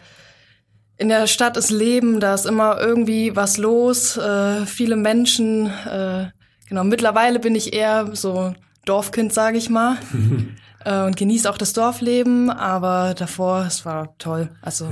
in 0.96 1.08
der 1.08 1.26
Stadt 1.26 1.56
ist 1.56 1.72
Leben, 1.72 2.20
da 2.20 2.34
ist 2.34 2.46
immer 2.46 2.78
irgendwie 2.80 3.34
was 3.34 3.56
los, 3.56 4.16
äh, 4.16 4.64
viele 4.64 4.94
Menschen. 4.94 5.66
Äh, 5.66 6.28
genau, 6.68 6.84
mittlerweile 6.84 7.40
bin 7.40 7.56
ich 7.56 7.72
eher 7.72 8.14
so 8.14 8.54
Dorfkind, 8.84 9.32
sage 9.32 9.58
ich 9.58 9.68
mal. 9.68 9.96
äh, 10.88 11.04
und 11.04 11.16
genieße 11.16 11.50
auch 11.50 11.58
das 11.58 11.74
Dorfleben, 11.74 12.50
aber 12.50 13.14
davor, 13.14 13.64
es 13.66 13.84
war 13.84 14.16
toll. 14.18 14.48
Also 14.62 14.90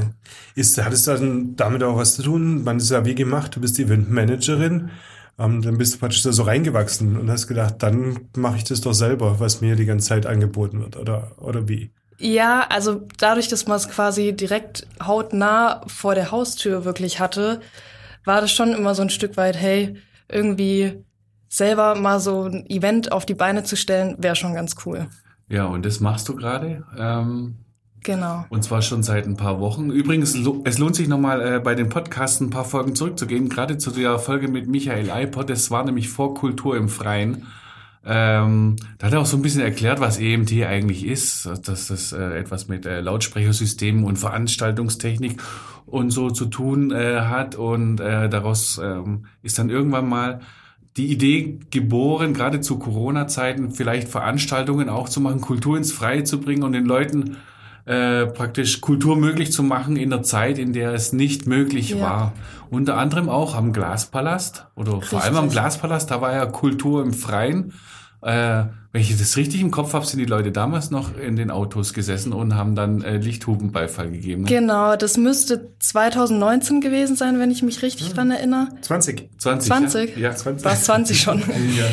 Ist, 0.54 0.76
hat 0.82 0.92
es 0.92 1.04
dann 1.04 1.56
damit 1.56 1.82
auch 1.82 1.96
was 1.96 2.16
zu 2.16 2.22
tun? 2.22 2.64
Man 2.64 2.76
ist 2.76 2.90
ja 2.90 3.04
wie 3.06 3.14
gemacht, 3.14 3.56
du 3.56 3.60
bist 3.60 3.78
Eventmanagerin. 3.78 4.90
Ähm, 5.38 5.62
dann 5.62 5.78
bist 5.78 5.94
du 5.94 5.98
praktisch 5.98 6.22
da 6.22 6.32
so 6.32 6.42
reingewachsen 6.42 7.16
und 7.16 7.30
hast 7.30 7.46
gedacht, 7.46 7.76
dann 7.78 8.18
mache 8.36 8.56
ich 8.56 8.64
das 8.64 8.80
doch 8.80 8.92
selber, 8.92 9.40
was 9.40 9.60
mir 9.60 9.76
die 9.76 9.86
ganze 9.86 10.08
Zeit 10.08 10.26
angeboten 10.26 10.80
wird. 10.80 10.96
Oder, 10.96 11.32
oder 11.38 11.68
wie? 11.68 11.90
Ja, 12.18 12.66
also 12.70 13.02
dadurch, 13.18 13.48
dass 13.48 13.66
man 13.66 13.76
es 13.76 13.88
quasi 13.88 14.34
direkt 14.34 14.86
hautnah 15.02 15.82
vor 15.86 16.14
der 16.14 16.30
Haustür 16.30 16.84
wirklich 16.86 17.20
hatte, 17.20 17.60
war 18.24 18.40
das 18.40 18.50
schon 18.50 18.72
immer 18.72 18.94
so 18.94 19.02
ein 19.02 19.10
Stück 19.10 19.36
weit, 19.36 19.56
hey, 19.56 19.96
irgendwie 20.28 21.04
selber 21.48 21.94
mal 21.94 22.18
so 22.18 22.44
ein 22.44 22.68
Event 22.68 23.12
auf 23.12 23.26
die 23.26 23.34
Beine 23.34 23.64
zu 23.64 23.76
stellen, 23.76 24.16
wäre 24.18 24.36
schon 24.36 24.54
ganz 24.54 24.74
cool. 24.84 25.08
Ja, 25.48 25.66
und 25.66 25.84
das 25.86 26.00
machst 26.00 26.28
du 26.28 26.34
gerade. 26.34 26.84
Ähm, 26.96 27.56
Genau. 28.02 28.44
und 28.50 28.62
zwar 28.62 28.82
schon 28.82 29.02
seit 29.02 29.26
ein 29.26 29.36
paar 29.36 29.58
Wochen. 29.58 29.90
Übrigens, 29.90 30.36
es 30.64 30.78
lohnt 30.78 30.94
sich 30.94 31.08
nochmal 31.08 31.40
äh, 31.40 31.58
bei 31.58 31.74
dem 31.74 31.88
Podcast 31.88 32.40
ein 32.40 32.50
paar 32.50 32.64
Folgen 32.64 32.94
zurückzugehen. 32.94 33.48
Gerade 33.48 33.78
zu 33.78 33.90
der 33.90 34.20
Folge 34.20 34.46
mit 34.46 34.68
Michael 34.68 35.10
Eipert. 35.10 35.50
Das 35.50 35.72
war 35.72 35.84
nämlich 35.84 36.08
vor 36.08 36.34
Kultur 36.34 36.76
im 36.76 36.88
Freien. 36.88 37.48
Ähm, 38.04 38.76
da 38.98 39.06
hat 39.08 39.14
er 39.14 39.20
auch 39.20 39.26
so 39.26 39.36
ein 39.36 39.42
bisschen 39.42 39.62
erklärt, 39.62 39.98
was 39.98 40.20
EMT 40.20 40.52
eigentlich 40.64 41.04
ist, 41.04 41.46
dass 41.64 41.88
das 41.88 42.12
äh, 42.12 42.38
etwas 42.38 42.68
mit 42.68 42.86
äh, 42.86 43.00
Lautsprechersystemen 43.00 44.04
und 44.04 44.16
Veranstaltungstechnik 44.16 45.42
und 45.86 46.10
so 46.10 46.30
zu 46.30 46.46
tun 46.46 46.92
äh, 46.92 47.22
hat. 47.22 47.56
Und 47.56 47.98
äh, 47.98 48.28
daraus 48.28 48.80
ähm, 48.80 49.26
ist 49.42 49.58
dann 49.58 49.70
irgendwann 49.70 50.08
mal 50.08 50.40
die 50.96 51.06
Idee 51.12 51.58
geboren, 51.70 52.32
gerade 52.32 52.60
zu 52.60 52.78
Corona-Zeiten 52.78 53.70
vielleicht 53.72 54.08
Veranstaltungen 54.08 54.88
auch 54.88 55.08
zu 55.08 55.20
machen, 55.20 55.40
Kultur 55.40 55.76
ins 55.76 55.92
Freie 55.92 56.24
zu 56.24 56.40
bringen 56.40 56.62
und 56.62 56.72
den 56.72 56.86
Leuten 56.86 57.36
äh, 57.84 58.26
praktisch 58.26 58.80
Kultur 58.80 59.16
möglich 59.16 59.52
zu 59.52 59.62
machen 59.62 59.96
in 59.96 60.10
der 60.10 60.22
Zeit, 60.22 60.58
in 60.58 60.72
der 60.72 60.92
es 60.92 61.12
nicht 61.12 61.46
möglich 61.46 61.90
Ja. 61.90 62.00
war. 62.00 62.32
Unter 62.70 62.96
anderem 62.98 63.28
auch 63.28 63.54
am 63.54 63.72
Glaspalast 63.72 64.66
oder 64.74 65.00
vor 65.02 65.22
allem 65.22 65.36
am 65.36 65.44
Richtig. 65.44 65.52
Glaspalast, 65.60 66.10
da 66.10 66.20
war 66.20 66.32
ja 66.32 66.46
Kultur 66.46 67.02
im 67.02 67.12
Freien. 67.12 67.72
Äh, 68.22 68.64
wenn 68.96 69.02
ich 69.02 69.14
das 69.18 69.36
richtig 69.36 69.60
im 69.60 69.70
Kopf 69.70 69.92
habe, 69.92 70.06
sind 70.06 70.20
die 70.20 70.24
Leute 70.24 70.52
damals 70.52 70.90
noch 70.90 71.18
in 71.18 71.36
den 71.36 71.50
Autos 71.50 71.92
gesessen 71.92 72.32
und 72.32 72.54
haben 72.54 72.74
dann 72.74 73.02
äh, 73.02 73.18
Lichthupenbeifall 73.18 74.10
gegeben. 74.10 74.44
Ne? 74.44 74.48
Genau, 74.48 74.96
das 74.96 75.18
müsste 75.18 75.72
2019 75.80 76.80
gewesen 76.80 77.14
sein, 77.14 77.38
wenn 77.38 77.50
ich 77.50 77.62
mich 77.62 77.82
richtig 77.82 78.14
dran 78.14 78.30
erinnere. 78.30 78.68
20. 78.80 79.28
20. 79.36 79.68
20? 79.68 80.16
Ja, 80.16 80.30
ja. 80.30 80.34
20. 80.34 80.64
War 80.64 80.72
es 80.72 80.84
20 80.84 81.20
schon? 81.20 81.42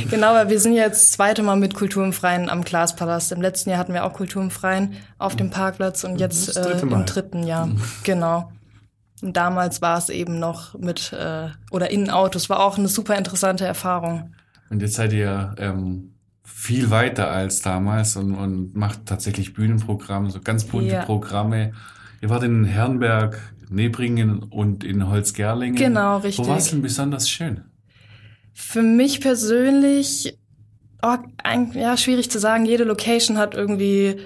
Genau, 0.09 0.33
weil 0.33 0.49
wir 0.49 0.61
sind 0.61 0.73
ja 0.73 0.83
jetzt 0.83 1.01
das 1.01 1.11
zweite 1.11 1.43
Mal 1.43 1.57
mit 1.57 1.73
Kultur 1.73 2.05
im 2.05 2.13
Freien 2.13 2.49
am 2.49 2.63
Glaspalast. 2.63 3.33
Im 3.33 3.41
letzten 3.41 3.69
Jahr 3.69 3.79
hatten 3.79 3.93
wir 3.93 4.05
auch 4.05 4.13
Kultur 4.13 4.41
im 4.41 4.49
Freien 4.49 4.93
auf 5.17 5.35
dem 5.35 5.49
Parkplatz 5.49 6.05
und 6.05 6.21
jetzt 6.21 6.47
Das 6.47 6.55
dritte 6.55 6.87
äh, 6.87 6.89
im 6.89 7.05
dritten 7.05 7.43
Jahr. 7.43 7.69
Genau. 8.03 8.49
Und 9.21 9.35
damals 9.35 9.81
war 9.81 9.97
es 9.97 10.07
eben 10.09 10.39
noch 10.39 10.77
mit 10.77 11.11
äh, 11.11 11.47
oder 11.71 11.91
in 11.91 12.09
Autos. 12.09 12.49
War 12.49 12.61
auch 12.61 12.77
eine 12.77 12.87
super 12.87 13.17
interessante 13.17 13.65
Erfahrung. 13.65 14.33
Und 14.69 14.81
jetzt 14.81 14.95
seid 14.95 15.11
ihr 15.11 15.53
ähm, 15.57 16.12
viel 16.43 16.89
weiter 16.89 17.31
als 17.31 17.61
damals 17.61 18.15
und, 18.15 18.35
und 18.35 18.75
macht 18.75 19.05
tatsächlich 19.05 19.53
Bühnenprogramme, 19.53 20.29
so 20.29 20.39
ganz 20.41 20.65
bunte 20.65 20.93
Ja. 20.93 21.05
Programme. 21.05 21.73
Ihr 22.21 22.29
wart 22.29 22.43
in 22.43 22.65
Herrenberg, 22.65 23.39
Nebringen 23.69 24.43
und 24.43 24.83
in 24.83 25.09
Holzgerlingen. 25.09 25.75
Genau, 25.75 26.17
richtig. 26.17 26.45
Wo 26.45 26.49
war 26.49 26.57
es 26.57 26.69
denn 26.69 26.81
besonders 26.81 27.29
schön? 27.29 27.61
Für 28.53 28.83
mich 28.83 29.19
persönlich, 29.19 30.37
oh, 31.01 31.17
ein, 31.43 31.71
ja, 31.73 31.97
schwierig 31.97 32.29
zu 32.29 32.39
sagen. 32.39 32.65
Jede 32.65 32.83
Location 32.83 33.37
hat 33.37 33.55
irgendwie 33.55 34.17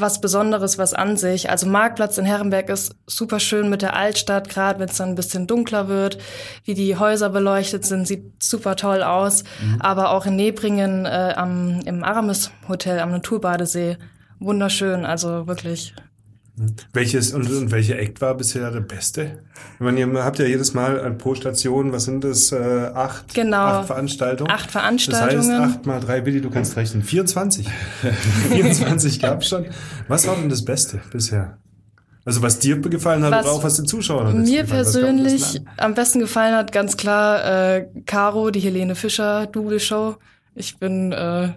was 0.00 0.20
Besonderes, 0.20 0.78
was 0.78 0.94
an 0.94 1.16
sich. 1.16 1.50
Also 1.50 1.66
Marktplatz 1.66 2.18
in 2.18 2.24
Herrenberg 2.24 2.68
ist 2.68 2.94
super 3.06 3.40
schön 3.40 3.68
mit 3.68 3.82
der 3.82 3.94
Altstadt, 3.94 4.48
gerade 4.48 4.80
wenn 4.80 4.88
es 4.88 4.96
dann 4.96 5.10
ein 5.10 5.14
bisschen 5.14 5.46
dunkler 5.46 5.88
wird, 5.88 6.18
wie 6.64 6.74
die 6.74 6.96
Häuser 6.96 7.30
beleuchtet 7.30 7.84
sind, 7.84 8.06
sieht 8.06 8.42
super 8.42 8.76
toll 8.76 9.02
aus. 9.02 9.44
Aber 9.80 10.10
auch 10.10 10.26
in 10.26 10.36
Nebringen 10.36 11.06
äh, 11.06 11.34
am, 11.36 11.80
im 11.84 12.04
Aramis 12.04 12.50
Hotel 12.68 13.00
am 13.00 13.10
Naturbadesee, 13.10 13.96
wunderschön, 14.38 15.04
also 15.04 15.46
wirklich. 15.46 15.94
Welches 16.92 17.32
und, 17.32 17.50
und 17.50 17.70
welcher 17.70 17.98
Act 17.98 18.20
war 18.20 18.34
bisher 18.36 18.70
der 18.70 18.80
beste? 18.80 19.42
Ich 19.74 19.80
meine, 19.80 20.00
ihr 20.00 20.24
habt 20.24 20.38
ja 20.38 20.44
jedes 20.46 20.74
Mal 20.74 21.12
pro 21.14 21.34
Station, 21.34 21.92
was 21.92 22.04
sind 22.04 22.24
das, 22.24 22.52
äh, 22.52 22.90
acht, 22.94 23.34
Genau. 23.34 23.56
acht 23.58 23.86
Veranstaltungen? 23.86 24.50
Acht 24.50 24.66
Das 24.66 24.72
Veranstaltungen. 24.72 25.60
heißt, 25.60 25.76
acht 25.78 25.86
mal 25.86 26.00
drei, 26.00 26.24
Willi, 26.26 26.40
du 26.40 26.50
kannst 26.50 26.76
rechnen. 26.76 27.02
24. 27.02 27.68
24 28.50 29.20
gab's 29.22 29.48
schon. 29.48 29.66
Was 30.08 30.26
war 30.26 30.36
denn 30.36 30.48
das 30.48 30.64
Beste 30.64 31.00
bisher? 31.10 31.58
Also 32.24 32.42
was 32.42 32.58
dir 32.58 32.78
gefallen 32.78 33.24
hat 33.24 33.32
Was 33.32 33.46
oder 33.46 33.54
auch 33.54 33.64
was 33.64 33.76
den 33.76 33.86
Zuschauern 33.86 34.42
Mir 34.42 34.60
hat? 34.60 34.68
Gab 34.68 34.76
das 34.78 34.92
persönlich 34.92 35.62
am 35.78 35.94
besten 35.94 36.18
gefallen 36.20 36.54
hat 36.54 36.72
ganz 36.72 36.96
klar 36.98 37.76
äh, 37.76 37.86
Caro, 38.04 38.50
die 38.50 38.60
Helene 38.60 38.94
Fischer 38.94 39.46
Double 39.46 39.80
Show. 39.80 40.16
Ich 40.54 40.78
bin 40.78 41.12
äh, 41.12 41.52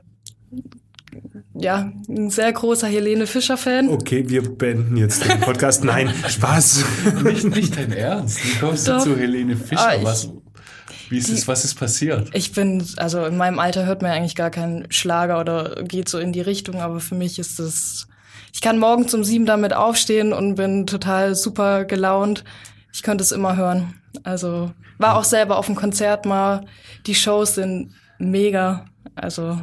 ja 1.63 1.91
ein 2.10 2.30
sehr 2.30 2.51
großer 2.51 2.88
Helene 2.88 3.27
Fischer 3.27 3.58
Fan. 3.58 3.89
Okay, 3.89 4.27
wir 4.27 4.41
beenden 4.56 4.98
jetzt 4.98 5.25
den 5.27 5.39
Podcast. 5.41 5.84
Nein, 5.84 6.12
Spaß. 6.27 6.84
Nicht, 7.24 7.44
nicht 7.46 7.77
dein 7.77 7.91
Ernst. 7.91 8.44
Wie 8.44 8.60
kommst 8.60 8.88
Doch. 8.88 9.03
du 9.03 9.12
zu 9.13 9.18
Helene 9.18 9.56
Fischer? 9.58 9.88
Ah, 9.89 9.96
ich- 9.96 10.03
was, 10.03 10.30
wie 11.10 11.18
ist 11.18 11.30
es, 11.30 11.48
was 11.48 11.65
ist 11.65 11.75
passiert? 11.75 12.30
Ich 12.34 12.53
bin, 12.53 12.86
also 12.98 13.25
in 13.25 13.36
meinem 13.38 13.60
Alter 13.60 13.86
hört 13.86 14.01
man 14.01 14.12
ja 14.12 14.18
eigentlich 14.18 14.36
gar 14.36 14.50
keinen 14.50 14.89
Schlager 14.91 15.39
oder 15.41 15.84
geht 15.84 16.08
so 16.08 16.20
in 16.20 16.32
die 16.32 16.41
Richtung, 16.41 16.82
aber 16.82 17.00
für 17.01 17.15
mich 17.15 17.38
ist 17.38 17.60
es, 17.60 18.08
ich 18.53 18.62
kann 18.62 18.77
morgens 18.80 19.13
um 19.13 19.24
sieben 19.24 19.46
damit 19.46 19.74
aufstehen 19.74 20.32
und 20.34 20.56
bin 20.56 20.88
total 20.88 21.36
super 21.36 21.84
gelaunt. 21.86 22.44
Ich 22.94 23.03
könnte 23.03 23.24
es 23.24 23.32
immer 23.32 23.56
hören. 23.58 23.94
Also 24.24 24.72
war 25.00 25.18
auch 25.18 25.24
selber 25.25 25.58
auf 25.58 25.65
dem 25.65 25.75
Konzert 25.75 26.25
mal. 26.25 26.65
Die 27.08 27.15
Shows 27.15 27.56
sind 27.56 27.94
mega. 28.20 28.86
Also 29.15 29.60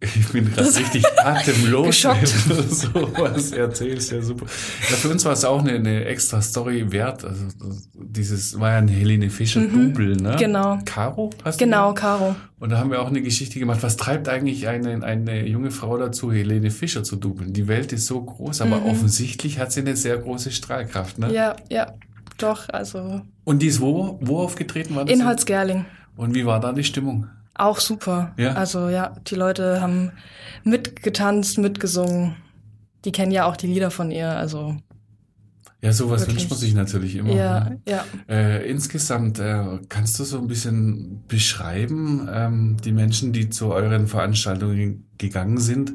Ich 0.00 0.28
bin 0.28 0.52
gerade 0.52 0.68
richtig 0.76 1.04
atemlos. 1.18 2.04
Wenn 2.04 2.56
du 2.56 2.62
so 2.74 3.12
was 3.16 3.52
erzählst, 3.52 4.12
ja 4.12 4.22
super. 4.22 4.46
Ja, 4.88 4.96
für 4.96 5.08
uns 5.08 5.24
war 5.24 5.32
es 5.32 5.44
auch 5.44 5.60
eine, 5.60 5.72
eine 5.72 6.04
extra 6.04 6.40
Story 6.40 6.92
wert. 6.92 7.24
Also 7.24 7.46
dieses 7.94 8.58
war 8.60 8.72
ja 8.72 8.78
ein 8.78 8.88
Helene 8.88 9.28
Fischer 9.30 9.60
Double, 9.60 10.16
ne? 10.16 10.36
Genau. 10.38 10.78
Caro 10.84 11.30
hast 11.44 11.60
du 11.60 11.64
genau, 11.64 11.94
gesagt? 11.94 12.18
Caro. 12.18 12.36
Und 12.60 12.70
da 12.70 12.78
haben 12.78 12.90
wir 12.90 13.02
auch 13.02 13.08
eine 13.08 13.22
Geschichte 13.22 13.58
gemacht. 13.58 13.82
Was 13.82 13.96
treibt 13.96 14.28
eigentlich 14.28 14.68
eine, 14.68 15.04
eine 15.04 15.46
junge 15.46 15.70
Frau 15.70 15.96
dazu, 15.98 16.32
Helene 16.32 16.70
Fischer 16.70 17.02
zu 17.02 17.16
dubeln? 17.16 17.52
Die 17.52 17.66
Welt 17.66 17.92
ist 17.92 18.06
so 18.06 18.20
groß, 18.22 18.60
aber 18.60 18.84
offensichtlich 18.84 19.58
hat 19.58 19.72
sie 19.72 19.80
eine 19.80 19.96
sehr 19.96 20.16
große 20.16 20.52
Strahlkraft, 20.52 21.18
ne? 21.18 21.28
Mhm. 21.28 21.34
Ja, 21.34 21.56
ja, 21.68 21.94
doch. 22.38 22.68
Also 22.68 23.22
Und 23.44 23.62
die 23.62 23.66
ist 23.66 23.80
wo, 23.80 24.18
wo 24.22 24.38
aufgetreten? 24.38 24.94
War 24.94 25.04
das 25.04 25.14
in 25.14 25.26
Holzgerling. 25.26 25.86
Und 26.16 26.34
wie 26.34 26.46
war 26.46 26.60
da 26.60 26.72
die 26.72 26.84
Stimmung? 26.84 27.28
Auch 27.58 27.80
super. 27.80 28.32
Ja. 28.38 28.54
Also 28.54 28.88
ja, 28.88 29.16
die 29.26 29.34
Leute 29.34 29.80
haben 29.80 30.12
mitgetanzt, 30.64 31.58
mitgesungen. 31.58 32.36
Die 33.04 33.12
kennen 33.12 33.32
ja 33.32 33.44
auch 33.46 33.56
die 33.56 33.66
Lieder 33.66 33.90
von 33.90 34.10
ihr. 34.10 34.30
Also 34.30 34.76
Ja, 35.80 35.92
sowas 35.92 36.22
Wirklich. 36.22 36.36
wünscht 36.38 36.50
man 36.50 36.58
sich 36.58 36.74
natürlich 36.74 37.16
immer. 37.16 37.32
ja, 37.34 37.60
ne? 37.70 37.80
ja. 37.88 38.04
Äh, 38.28 38.68
insgesamt, 38.70 39.38
äh, 39.40 39.78
kannst 39.88 40.18
du 40.18 40.24
so 40.24 40.38
ein 40.38 40.46
bisschen 40.48 41.24
beschreiben, 41.28 42.28
ähm, 42.32 42.76
die 42.84 42.92
Menschen, 42.92 43.32
die 43.32 43.50
zu 43.50 43.72
euren 43.72 44.06
Veranstaltungen 44.06 45.08
gegangen 45.18 45.58
sind, 45.58 45.94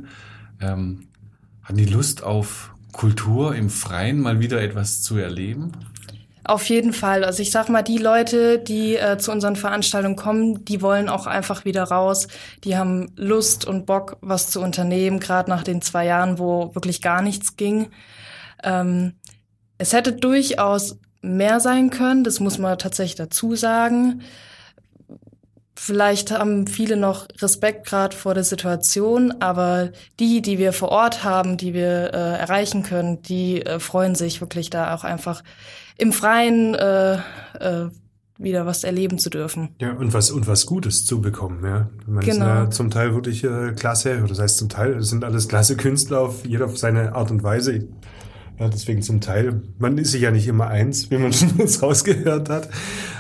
ähm, 0.62 1.08
haben 1.64 1.78
die 1.78 1.86
Lust 1.86 2.24
auf 2.24 2.74
Kultur 2.92 3.56
im 3.56 3.70
Freien, 3.70 4.20
mal 4.20 4.40
wieder 4.40 4.62
etwas 4.62 5.02
zu 5.02 5.18
erleben? 5.18 5.72
Auf 6.46 6.68
jeden 6.68 6.92
Fall. 6.92 7.24
Also 7.24 7.42
ich 7.42 7.52
sag 7.52 7.70
mal, 7.70 7.84
die 7.84 7.98
Leute, 7.98 8.60
die 8.60 8.98
äh, 8.98 9.18
zu 9.18 9.32
unseren 9.32 9.56
Veranstaltungen 9.56 10.18
kommen, 10.18 10.66
die 10.66 10.82
wollen 10.82 11.08
auch 11.08 11.26
einfach 11.26 11.64
wieder 11.64 11.84
raus. 11.84 12.28
Die 12.66 12.76
haben 12.78 13.12
Lust 13.16 13.66
und 13.66 13.86
Bock, 13.86 14.18
was 14.20 14.50
zu 14.50 14.60
unternehmen, 14.60 15.20
gerade 15.20 15.50
nach 15.50 15.64
den 15.64 15.82
zwei 15.82 16.06
Jahren, 16.06 16.40
wo 16.40 16.76
wirklich 16.76 17.02
gar 17.02 17.22
nichts 17.22 17.56
ging. 17.56 17.90
Ähm, 18.62 19.14
es 19.78 19.94
hätte 19.94 20.12
durchaus 20.12 21.00
mehr 21.22 21.62
sein 21.62 21.90
können, 21.90 22.26
das 22.26 22.42
muss 22.42 22.58
man 22.58 22.78
tatsächlich 22.78 23.16
dazu 23.16 23.56
sagen. 23.56 24.22
Vielleicht 25.76 26.32
haben 26.32 26.68
viele 26.68 26.98
noch 26.98 27.28
Respekt 27.42 27.88
gerade 27.88 28.16
vor 28.16 28.34
der 28.34 28.44
Situation, 28.44 29.34
aber 29.42 29.92
die, 30.20 30.42
die 30.42 30.58
wir 30.58 30.72
vor 30.72 30.90
Ort 30.90 31.24
haben, 31.24 31.58
die 31.58 31.74
wir 31.74 32.14
äh, 32.14 32.38
erreichen 32.38 32.84
können, 32.84 33.22
die 33.22 33.66
äh, 33.66 33.80
freuen 33.80 34.16
sich 34.16 34.40
wirklich 34.40 34.70
da 34.70 34.94
auch 34.94 35.04
einfach 35.04 35.44
im 35.98 36.12
Freien 36.14 36.76
äh, 36.76 37.16
äh, 37.60 37.90
wieder 38.38 38.66
was 38.66 38.84
erleben 38.84 39.20
zu 39.20 39.30
dürfen. 39.30 39.70
Ja, 39.80 39.94
und 39.94 40.14
was, 40.14 40.32
und 40.32 40.48
was 40.48 40.66
Gutes 40.66 41.06
zu 41.06 41.22
bekommen, 41.22 41.64
ja. 41.64 41.90
Man 42.08 42.24
ist 42.24 42.34
Genau. 42.34 42.46
ja 42.46 42.70
zum 42.70 42.90
Teil 42.90 43.14
wirklich 43.14 43.44
äh, 43.44 43.74
klasse, 43.76 44.18
oder 44.20 44.28
das 44.30 44.40
heißt 44.40 44.58
zum 44.58 44.70
Teil, 44.70 44.96
das 44.96 45.10
sind 45.10 45.24
alles 45.24 45.48
klasse 45.48 45.78
Künstler 45.78 46.20
auf 46.20 46.46
jeder 46.46 46.66
auf 46.66 46.78
seine 46.78 47.14
Art 47.16 47.32
und 47.32 47.44
Weise. 47.44 47.88
Ja, 48.60 48.68
deswegen 48.70 49.02
zum 49.02 49.20
Teil. 49.22 49.62
Man 49.80 49.98
ist 49.98 50.12
sich 50.12 50.22
ja 50.22 50.32
nicht 50.32 50.48
immer 50.48 50.68
eins, 50.68 51.10
wie 51.10 51.18
man 51.18 51.32
schon 51.34 51.58
jetzt 51.58 51.82
rausgehört 51.82 52.50
hat. 52.50 52.70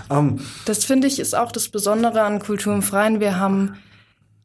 Ähm, 0.10 0.40
Das 0.66 0.84
finde 0.84 1.08
ich 1.08 1.20
ist 1.20 1.36
auch 1.36 1.52
das 1.52 1.70
Besondere 1.70 2.22
an 2.24 2.40
Kultur 2.40 2.74
im 2.74 2.82
Freien. 2.82 3.20
Wir 3.20 3.40
haben 3.40 3.76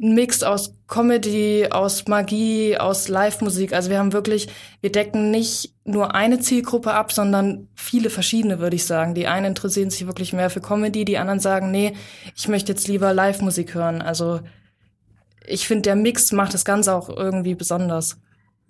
einen 0.00 0.14
Mix 0.14 0.42
aus 0.42 0.74
Comedy, 0.86 1.68
aus 1.70 2.06
Magie, 2.06 2.76
aus 2.76 3.08
Live-Musik. 3.08 3.72
Also 3.72 3.90
wir 3.90 3.98
haben 3.98 4.12
wirklich, 4.12 4.48
wir 4.80 4.92
decken 4.92 5.30
nicht 5.30 5.74
nur 5.84 6.14
eine 6.14 6.38
Zielgruppe 6.38 6.92
ab, 6.92 7.12
sondern 7.12 7.68
viele 7.74 8.10
verschiedene, 8.10 8.60
würde 8.60 8.76
ich 8.76 8.84
sagen. 8.84 9.14
Die 9.14 9.26
einen 9.26 9.46
interessieren 9.46 9.90
sich 9.90 10.06
wirklich 10.06 10.32
mehr 10.32 10.50
für 10.50 10.60
Comedy, 10.60 11.04
die 11.04 11.18
anderen 11.18 11.40
sagen, 11.40 11.70
nee, 11.70 11.94
ich 12.36 12.48
möchte 12.48 12.72
jetzt 12.72 12.86
lieber 12.86 13.12
Live-Musik 13.12 13.74
hören. 13.74 14.00
Also 14.00 14.40
ich 15.46 15.66
finde, 15.66 15.82
der 15.82 15.96
Mix 15.96 16.30
macht 16.32 16.54
das 16.54 16.64
Ganze 16.64 16.94
auch 16.94 17.08
irgendwie 17.08 17.54
besonders. 17.54 18.18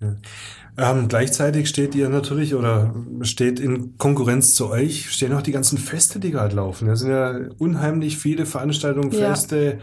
Ähm, 0.01 1.07
gleichzeitig 1.09 1.67
steht 1.67 1.93
ihr 1.93 2.07
natürlich 2.09 2.55
oder 2.55 2.95
steht 3.21 3.59
in 3.59 3.97
Konkurrenz 3.97 4.55
zu 4.55 4.69
euch, 4.69 5.11
stehen 5.11 5.33
auch 5.33 5.41
die 5.41 5.51
ganzen 5.51 5.77
Feste, 5.77 6.19
die 6.19 6.31
gerade 6.31 6.55
laufen. 6.55 6.87
Da 6.87 6.95
sind 6.95 7.11
ja 7.11 7.37
unheimlich 7.57 8.17
viele 8.17 8.45
Veranstaltungen, 8.45 9.11
Ja. 9.11 9.29
Feste 9.29 9.79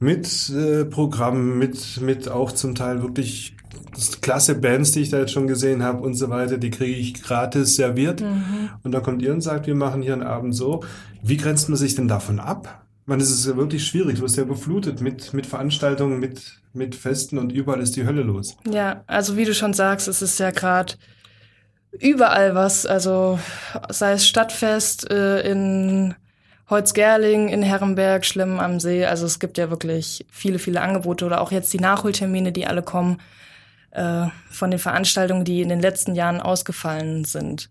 mit 0.00 0.50
äh, 0.50 0.84
Programmen, 0.84 1.58
mit, 1.58 2.00
mit 2.00 2.28
auch 2.28 2.52
zum 2.52 2.74
Teil 2.74 3.02
wirklich 3.02 3.56
klasse 4.20 4.54
Bands, 4.54 4.92
die 4.92 5.00
ich 5.00 5.10
da 5.10 5.18
jetzt 5.18 5.32
schon 5.32 5.46
gesehen 5.46 5.82
habe 5.82 6.02
und 6.02 6.14
so 6.14 6.30
weiter, 6.30 6.56
die 6.56 6.70
kriege 6.70 6.96
ich 6.96 7.22
gratis 7.22 7.74
serviert. 7.76 8.22
Und 8.82 8.92
dann 8.92 9.02
kommt 9.02 9.22
ihr 9.22 9.32
und 9.32 9.40
sagt, 9.40 9.66
wir 9.66 9.74
machen 9.74 10.02
hier 10.02 10.12
einen 10.12 10.22
Abend 10.22 10.54
so. 10.54 10.84
Wie 11.22 11.36
grenzt 11.36 11.68
man 11.68 11.76
sich 11.76 11.94
denn 11.94 12.08
davon 12.08 12.38
ab? 12.38 12.86
Man, 13.08 13.22
es 13.22 13.30
ist 13.30 13.46
ja 13.46 13.56
wirklich 13.56 13.86
schwierig. 13.86 14.16
Du 14.16 14.22
wirst 14.22 14.36
ja 14.36 14.42
überflutet 14.42 15.00
mit, 15.00 15.32
mit 15.32 15.46
Veranstaltungen, 15.46 16.20
mit, 16.20 16.60
mit 16.74 16.94
Festen 16.94 17.38
und 17.38 17.52
überall 17.52 17.80
ist 17.80 17.96
die 17.96 18.04
Hölle 18.04 18.20
los. 18.20 18.54
Ja, 18.70 19.02
also 19.06 19.38
wie 19.38 19.46
du 19.46 19.54
schon 19.54 19.72
sagst, 19.72 20.08
es 20.08 20.20
ist 20.20 20.38
ja 20.38 20.50
gerade 20.50 20.92
überall 21.90 22.54
was. 22.54 22.84
Also 22.84 23.38
sei 23.88 24.12
es 24.12 24.28
Stadtfest 24.28 25.10
äh, 25.10 25.40
in 25.40 26.16
Holzgerling, 26.68 27.48
in 27.48 27.62
Herrenberg, 27.62 28.26
Schlimm 28.26 28.60
am 28.60 28.78
See. 28.78 29.06
Also 29.06 29.24
es 29.24 29.38
gibt 29.38 29.56
ja 29.56 29.70
wirklich 29.70 30.26
viele, 30.30 30.58
viele 30.58 30.82
Angebote 30.82 31.24
oder 31.24 31.40
auch 31.40 31.50
jetzt 31.50 31.72
die 31.72 31.80
Nachholtermine, 31.80 32.52
die 32.52 32.66
alle 32.66 32.82
kommen 32.82 33.22
äh, 33.92 34.26
von 34.50 34.70
den 34.70 34.78
Veranstaltungen, 34.78 35.46
die 35.46 35.62
in 35.62 35.70
den 35.70 35.80
letzten 35.80 36.14
Jahren 36.14 36.42
ausgefallen 36.42 37.24
sind. 37.24 37.70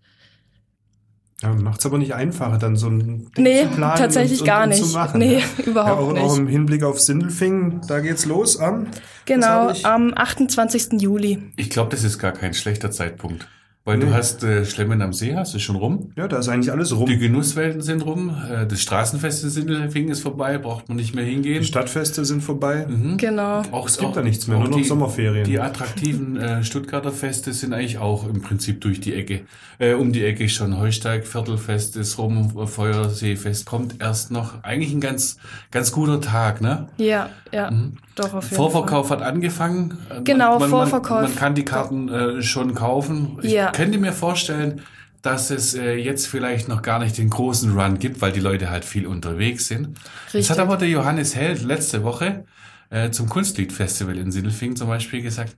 Ja, 1.41 1.53
macht's 1.53 1.85
aber 1.85 1.99
nicht 1.99 2.15
einfacher, 2.15 2.57
dann 2.57 2.75
so 2.75 2.87
ein 2.87 2.99
Ding 2.99 3.43
Nee, 3.43 3.63
zu 3.63 3.69
planen 3.69 3.97
tatsächlich 3.97 4.41
und, 4.41 4.47
und, 4.47 4.47
gar 4.47 4.63
und 4.63 4.69
nicht. 4.69 4.83
Zu 4.83 4.93
machen. 4.97 5.19
Nee, 5.19 5.39
ja. 5.39 5.65
überhaupt 5.65 6.01
ja, 6.01 6.07
auch, 6.07 6.13
nicht. 6.13 6.23
Auch 6.23 6.37
im 6.37 6.47
Hinblick 6.47 6.83
auf 6.83 6.99
Sindelfingen, 6.99 7.81
da 7.87 7.99
geht's 7.99 8.25
los 8.25 8.59
am. 8.59 8.87
Genau, 9.25 9.45
hab 9.45 9.71
ich? 9.73 9.85
am 9.85 10.13
28. 10.15 10.99
Juli. 10.99 11.43
Ich 11.55 11.69
glaube, 11.69 11.91
das 11.91 12.03
ist 12.03 12.17
gar 12.17 12.31
kein 12.31 12.55
schlechter 12.55 12.89
Zeitpunkt. 12.89 13.47
Weil 13.87 13.99
Nee. 13.99 14.07
du 14.07 14.13
hast 14.13 14.43
äh, 14.43 14.65
Schlemmen 14.65 15.01
am 15.01 15.13
See, 15.13 15.33
hast 15.33 15.53
du 15.53 15.59
schon 15.59 15.77
rum. 15.77 16.11
Ja, 16.17 16.27
da 16.27 16.39
ist 16.39 16.49
eigentlich 16.49 16.73
alles 16.73 16.93
rum. 16.93 17.05
Die 17.05 17.17
Genusswelten 17.17 17.81
sind 17.81 18.01
rum. 18.05 18.35
Äh, 18.51 18.67
das 18.67 18.81
Straßenfest 18.81 19.45
in 19.45 19.49
Sindelfingen 19.49 20.11
ist 20.11 20.19
vorbei, 20.19 20.57
braucht 20.57 20.89
man 20.89 20.97
nicht 20.97 21.15
mehr 21.15 21.23
hingehen. 21.23 21.61
Die 21.61 21.65
Stadtfeste 21.65 22.25
sind 22.25 22.41
vorbei. 22.43 22.85
Genau. 23.15 23.61
Auch, 23.71 23.87
Es 23.87 23.97
gibt 23.97 24.17
da 24.17 24.21
nichts 24.21 24.45
mehr, 24.47 24.59
nur 24.59 24.67
noch 24.67 24.75
die, 24.77 24.83
Sommerferien. 24.83 25.45
Die 25.45 25.61
attraktiven 25.61 26.35
äh, 26.35 26.65
Stuttgarter 26.65 27.13
Feste 27.13 27.53
sind 27.53 27.71
eigentlich 27.71 27.97
auch 27.97 28.27
im 28.27 28.41
Prinzip 28.41 28.81
durch 28.81 28.99
die 28.99 29.13
Ecke. 29.13 29.43
Äh, 29.79 29.93
um 29.93 30.11
die 30.11 30.25
Ecke 30.25 30.49
schon. 30.49 30.77
Heusteig, 30.77 31.25
Viertelfest 31.25 31.95
ist 31.95 32.17
rum, 32.17 32.67
Feuerseefest 32.67 33.65
kommt 33.65 34.01
erst 34.01 34.31
noch. 34.31 34.65
Eigentlich 34.65 34.91
ein 34.91 34.99
ganz, 34.99 35.37
ganz 35.71 35.93
guter 35.93 36.19
Tag, 36.19 36.59
ne? 36.59 36.89
Ja, 36.97 37.29
ja, 37.53 37.71
doch 38.19 38.33
auf 38.33 38.43
jeden 38.45 38.55
Vorverkauf 38.55 39.09
hat 39.09 39.21
angefangen. 39.21 39.97
Genau, 40.23 40.59
man, 40.59 40.69
Vorverkauf. 40.69 41.21
Man, 41.21 41.23
man 41.23 41.35
kann 41.35 41.55
die 41.55 41.65
Karten 41.65 42.09
äh, 42.09 42.41
schon 42.41 42.73
kaufen. 42.75 43.39
Ich 43.41 43.51
Ja. 43.51 43.71
könnte 43.71 43.97
mir 43.97 44.13
vorstellen, 44.13 44.81
dass 45.21 45.49
es 45.49 45.73
äh, 45.73 45.95
jetzt 45.95 46.27
vielleicht 46.27 46.67
noch 46.67 46.81
gar 46.81 46.99
nicht 46.99 47.17
den 47.17 47.29
großen 47.29 47.77
Run 47.77 47.99
gibt, 47.99 48.21
weil 48.21 48.31
die 48.31 48.39
Leute 48.39 48.69
halt 48.69 48.85
viel 48.85 49.07
unterwegs 49.07 49.67
sind. 49.67 49.97
Das 50.27 50.35
Richtig. 50.35 50.49
hat 50.51 50.59
aber 50.59 50.77
der 50.77 50.87
Johannes 50.89 51.35
Held 51.35 51.63
letzte 51.63 52.03
Woche 52.03 52.45
äh, 52.89 53.09
zum 53.11 53.27
Kunstliedfestival 53.27 54.17
in 54.17 54.31
Sindelfingen 54.31 54.75
zum 54.75 54.87
Beispiel 54.87 55.21
gesagt, 55.21 55.57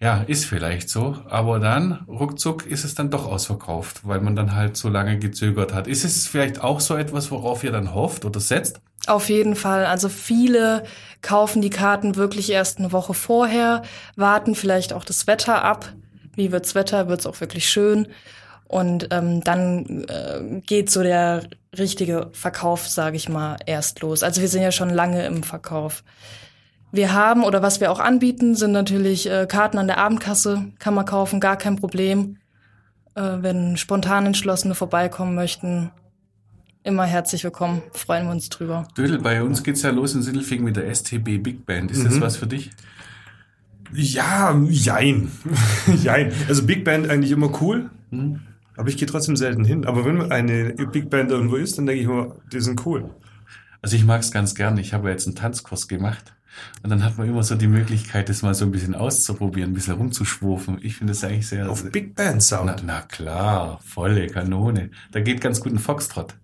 ja, 0.00 0.24
ist 0.26 0.44
vielleicht 0.44 0.90
so, 0.90 1.16
aber 1.28 1.60
dann 1.60 2.04
ruckzuck 2.08 2.66
ist 2.66 2.84
es 2.84 2.94
dann 2.96 3.10
doch 3.10 3.26
ausverkauft, 3.26 4.00
weil 4.02 4.20
man 4.20 4.34
dann 4.34 4.54
halt 4.56 4.76
so 4.76 4.88
lange 4.88 5.18
gezögert 5.20 5.72
hat. 5.72 5.86
Ist 5.86 6.04
es 6.04 6.26
vielleicht 6.26 6.60
auch 6.62 6.80
so 6.80 6.96
etwas, 6.96 7.30
worauf 7.30 7.62
ihr 7.62 7.70
dann 7.70 7.94
hofft 7.94 8.24
oder 8.24 8.40
setzt? 8.40 8.80
Auf 9.06 9.28
jeden 9.28 9.54
Fall. 9.54 9.84
Also 9.86 10.08
viele 10.08 10.84
kaufen 11.20 11.62
die 11.62 11.70
Karten 11.70 12.16
wirklich 12.16 12.50
erst 12.50 12.78
eine 12.78 12.92
Woche 12.92 13.14
vorher, 13.14 13.82
warten 14.16 14.54
vielleicht 14.54 14.92
auch 14.92 15.04
das 15.04 15.26
Wetter 15.26 15.62
ab, 15.62 15.92
wie 16.34 16.52
wird's 16.52 16.74
Wetter, 16.74 17.08
wird's 17.08 17.26
auch 17.26 17.40
wirklich 17.40 17.68
schön. 17.68 18.08
Und 18.66 19.08
ähm, 19.10 19.42
dann 19.44 20.04
äh, 20.08 20.60
geht 20.66 20.90
so 20.90 21.02
der 21.02 21.42
richtige 21.76 22.30
Verkauf, 22.32 22.88
sage 22.88 23.16
ich 23.16 23.28
mal, 23.28 23.56
erst 23.66 24.00
los. 24.00 24.22
Also 24.22 24.40
wir 24.40 24.48
sind 24.48 24.62
ja 24.62 24.72
schon 24.72 24.90
lange 24.90 25.26
im 25.26 25.42
Verkauf. 25.42 26.02
Wir 26.90 27.12
haben 27.12 27.44
oder 27.44 27.60
was 27.60 27.80
wir 27.80 27.90
auch 27.90 28.00
anbieten, 28.00 28.54
sind 28.54 28.72
natürlich 28.72 29.28
äh, 29.28 29.46
Karten 29.46 29.78
an 29.78 29.86
der 29.86 29.98
Abendkasse, 29.98 30.66
kann 30.78 30.94
man 30.94 31.04
kaufen, 31.04 31.40
gar 31.40 31.56
kein 31.56 31.76
Problem. 31.76 32.38
Äh, 33.14 33.38
wenn 33.40 33.76
spontan 33.76 34.26
Entschlossene 34.26 34.74
vorbeikommen 34.74 35.34
möchten, 35.34 35.90
immer 36.84 37.04
herzlich 37.04 37.42
willkommen, 37.44 37.82
freuen 37.92 38.26
wir 38.26 38.32
uns 38.32 38.48
drüber. 38.50 38.86
Dödel, 38.96 39.18
bei 39.18 39.42
uns 39.42 39.62
geht's 39.62 39.82
ja 39.82 39.90
los 39.90 40.14
in 40.14 40.22
Sindelfingen 40.22 40.64
mit 40.64 40.76
der 40.76 40.88
STB 40.94 41.38
Big 41.42 41.66
Band. 41.66 41.90
Ist 41.90 42.04
das 42.04 42.14
Mhm. 42.16 42.20
was 42.20 42.36
für 42.36 42.46
dich? 42.46 42.70
Ja, 43.92 44.56
jein. 44.68 45.30
jein. 46.02 46.32
Also 46.48 46.64
Big 46.64 46.84
Band 46.84 47.08
eigentlich 47.08 47.30
immer 47.32 47.50
cool. 47.62 47.90
Mhm. 48.10 48.40
Aber 48.76 48.88
ich 48.88 48.96
gehe 48.96 49.06
trotzdem 49.08 49.36
selten 49.36 49.64
hin. 49.64 49.86
Aber 49.86 50.04
wenn 50.04 50.30
eine 50.32 50.74
Big 50.92 51.08
Band 51.10 51.30
irgendwo 51.30 51.56
ist, 51.56 51.78
dann 51.78 51.86
denke 51.86 52.02
ich 52.02 52.06
immer, 52.08 52.34
die 52.52 52.60
sind 52.60 52.84
cool. 52.86 53.10
Also 53.82 53.96
ich 53.96 54.04
mag's 54.04 54.30
ganz 54.30 54.54
gern. 54.54 54.76
Ich 54.78 54.92
habe 54.94 55.10
jetzt 55.10 55.26
einen 55.26 55.36
Tanzkurs 55.36 55.88
gemacht. 55.88 56.34
Und 56.82 56.90
dann 56.90 57.04
hat 57.04 57.18
man 57.18 57.28
immer 57.28 57.42
so 57.42 57.54
die 57.56 57.66
Möglichkeit, 57.66 58.28
das 58.28 58.42
mal 58.42 58.54
so 58.54 58.64
ein 58.64 58.70
bisschen 58.70 58.94
auszuprobieren, 58.94 59.70
ein 59.70 59.74
bisschen 59.74 59.94
rumzuschwurfen. 59.94 60.78
Ich 60.82 60.96
finde 60.96 61.12
das 61.12 61.24
eigentlich 61.24 61.48
sehr... 61.48 61.68
Auf 61.68 61.90
Big 61.90 62.14
Band 62.14 62.42
Sound. 62.42 62.66
na, 62.66 62.76
na 62.84 63.00
klar, 63.02 63.80
volle 63.84 64.26
Kanone. 64.28 64.90
Da 65.12 65.20
geht 65.20 65.40
ganz 65.40 65.60
gut 65.60 65.72
ein 65.72 65.78
Foxtrot. 65.80 66.34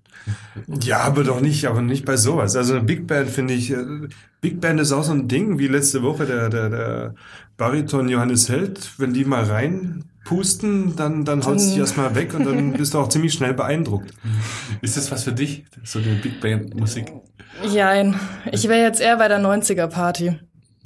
Ja, 0.82 1.00
aber 1.00 1.24
doch 1.24 1.40
nicht, 1.40 1.66
aber 1.66 1.82
nicht 1.82 2.04
bei 2.04 2.16
sowas. 2.16 2.56
Also 2.56 2.74
eine 2.74 2.82
Big 2.82 3.06
Band 3.06 3.30
finde 3.30 3.54
ich, 3.54 3.70
äh, 3.70 3.84
Big 4.40 4.60
Band 4.60 4.80
ist 4.80 4.92
auch 4.92 5.02
so 5.02 5.12
ein 5.12 5.28
Ding, 5.28 5.58
wie 5.58 5.68
letzte 5.68 6.02
Woche 6.02 6.26
der, 6.26 6.48
der, 6.48 6.70
der 6.70 7.14
Bariton 7.56 8.08
Johannes 8.08 8.48
Held. 8.48 8.98
Wenn 8.98 9.12
die 9.12 9.24
mal 9.24 9.44
reinpusten, 9.44 10.96
dann, 10.96 11.24
dann 11.24 11.44
haut 11.44 11.60
sich 11.60 11.76
erstmal 11.76 12.14
weg 12.14 12.34
und 12.34 12.46
dann 12.46 12.72
bist 12.72 12.94
du 12.94 12.98
auch 12.98 13.08
ziemlich 13.08 13.32
schnell 13.32 13.54
beeindruckt. 13.54 14.12
Ist 14.80 14.96
das 14.96 15.10
was 15.10 15.24
für 15.24 15.32
dich? 15.32 15.64
So 15.84 15.98
eine 15.98 16.14
Big 16.14 16.40
Band 16.40 16.74
Musik? 16.78 17.12
Jein, 17.62 18.18
ich 18.52 18.68
wäre 18.68 18.82
jetzt 18.82 19.00
eher 19.00 19.18
bei 19.18 19.28
der 19.28 19.40
90er-Party. 19.40 20.38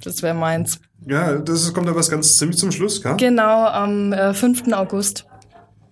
Das 0.02 0.22
wäre 0.22 0.34
meins. 0.34 0.80
Ja, 1.06 1.34
das 1.34 1.72
kommt 1.72 1.88
aber 1.88 1.98
was 1.98 2.10
ganz 2.10 2.36
ziemlich 2.36 2.58
zum 2.58 2.72
Schluss, 2.72 3.02
gell? 3.02 3.16
Genau, 3.16 3.66
am 3.66 4.12
äh, 4.12 4.34
5. 4.34 4.72
August. 4.72 5.26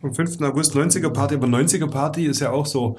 Am 0.03 0.15
5. 0.15 0.41
August 0.41 0.75
90er 0.75 1.11
Party, 1.11 1.37
aber 1.37 1.47
90er 1.47 1.89
Party 1.89 2.27
ist 2.27 2.41
ja 2.41 2.51
auch 2.51 2.67
so, 2.67 2.99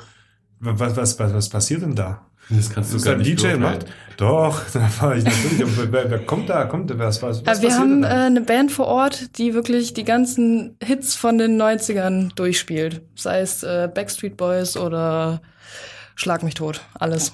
was, 0.64 0.96
was, 0.96 1.20
was, 1.20 1.34
was 1.34 1.50
passiert 1.50 1.82
denn 1.82 1.96
da? 1.96 2.26
Das 2.50 2.70
kannst 2.70 2.92
du 2.92 2.96
Das 2.96 3.02
ist 3.02 3.06
gar 3.06 3.14
ein 3.14 3.22
nicht 3.22 3.42
DJ 3.42 3.56
macht? 3.56 3.86
Doch, 4.18 4.62
da 4.74 4.90
war 5.00 5.16
ich 5.16 5.24
natürlich. 5.24 5.64
Aber 5.64 5.92
wer, 5.92 6.12
wer 6.12 6.20
kommt 6.20 6.50
da? 6.50 6.66
Kommt 6.66 6.90
da? 6.90 7.00
Was, 7.00 7.22
was, 7.22 7.46
was 7.46 7.62
wir 7.62 7.74
haben 7.74 8.02
denn 8.02 8.12
äh, 8.12 8.26
eine 8.26 8.42
Band 8.42 8.72
vor 8.72 8.88
Ort, 8.88 9.38
die 9.38 9.54
wirklich 9.54 9.94
die 9.94 10.04
ganzen 10.04 10.78
Hits 10.84 11.16
von 11.16 11.38
den 11.38 11.62
90ern 11.62 12.34
durchspielt. 12.36 13.02
Sei 13.16 13.40
es 13.40 13.64
äh, 13.64 13.90
Backstreet 13.94 14.38
Boys 14.38 14.78
oder 14.78 15.42
Schlag 16.16 16.44
mich 16.44 16.54
tot. 16.54 16.82
Alles. 17.00 17.34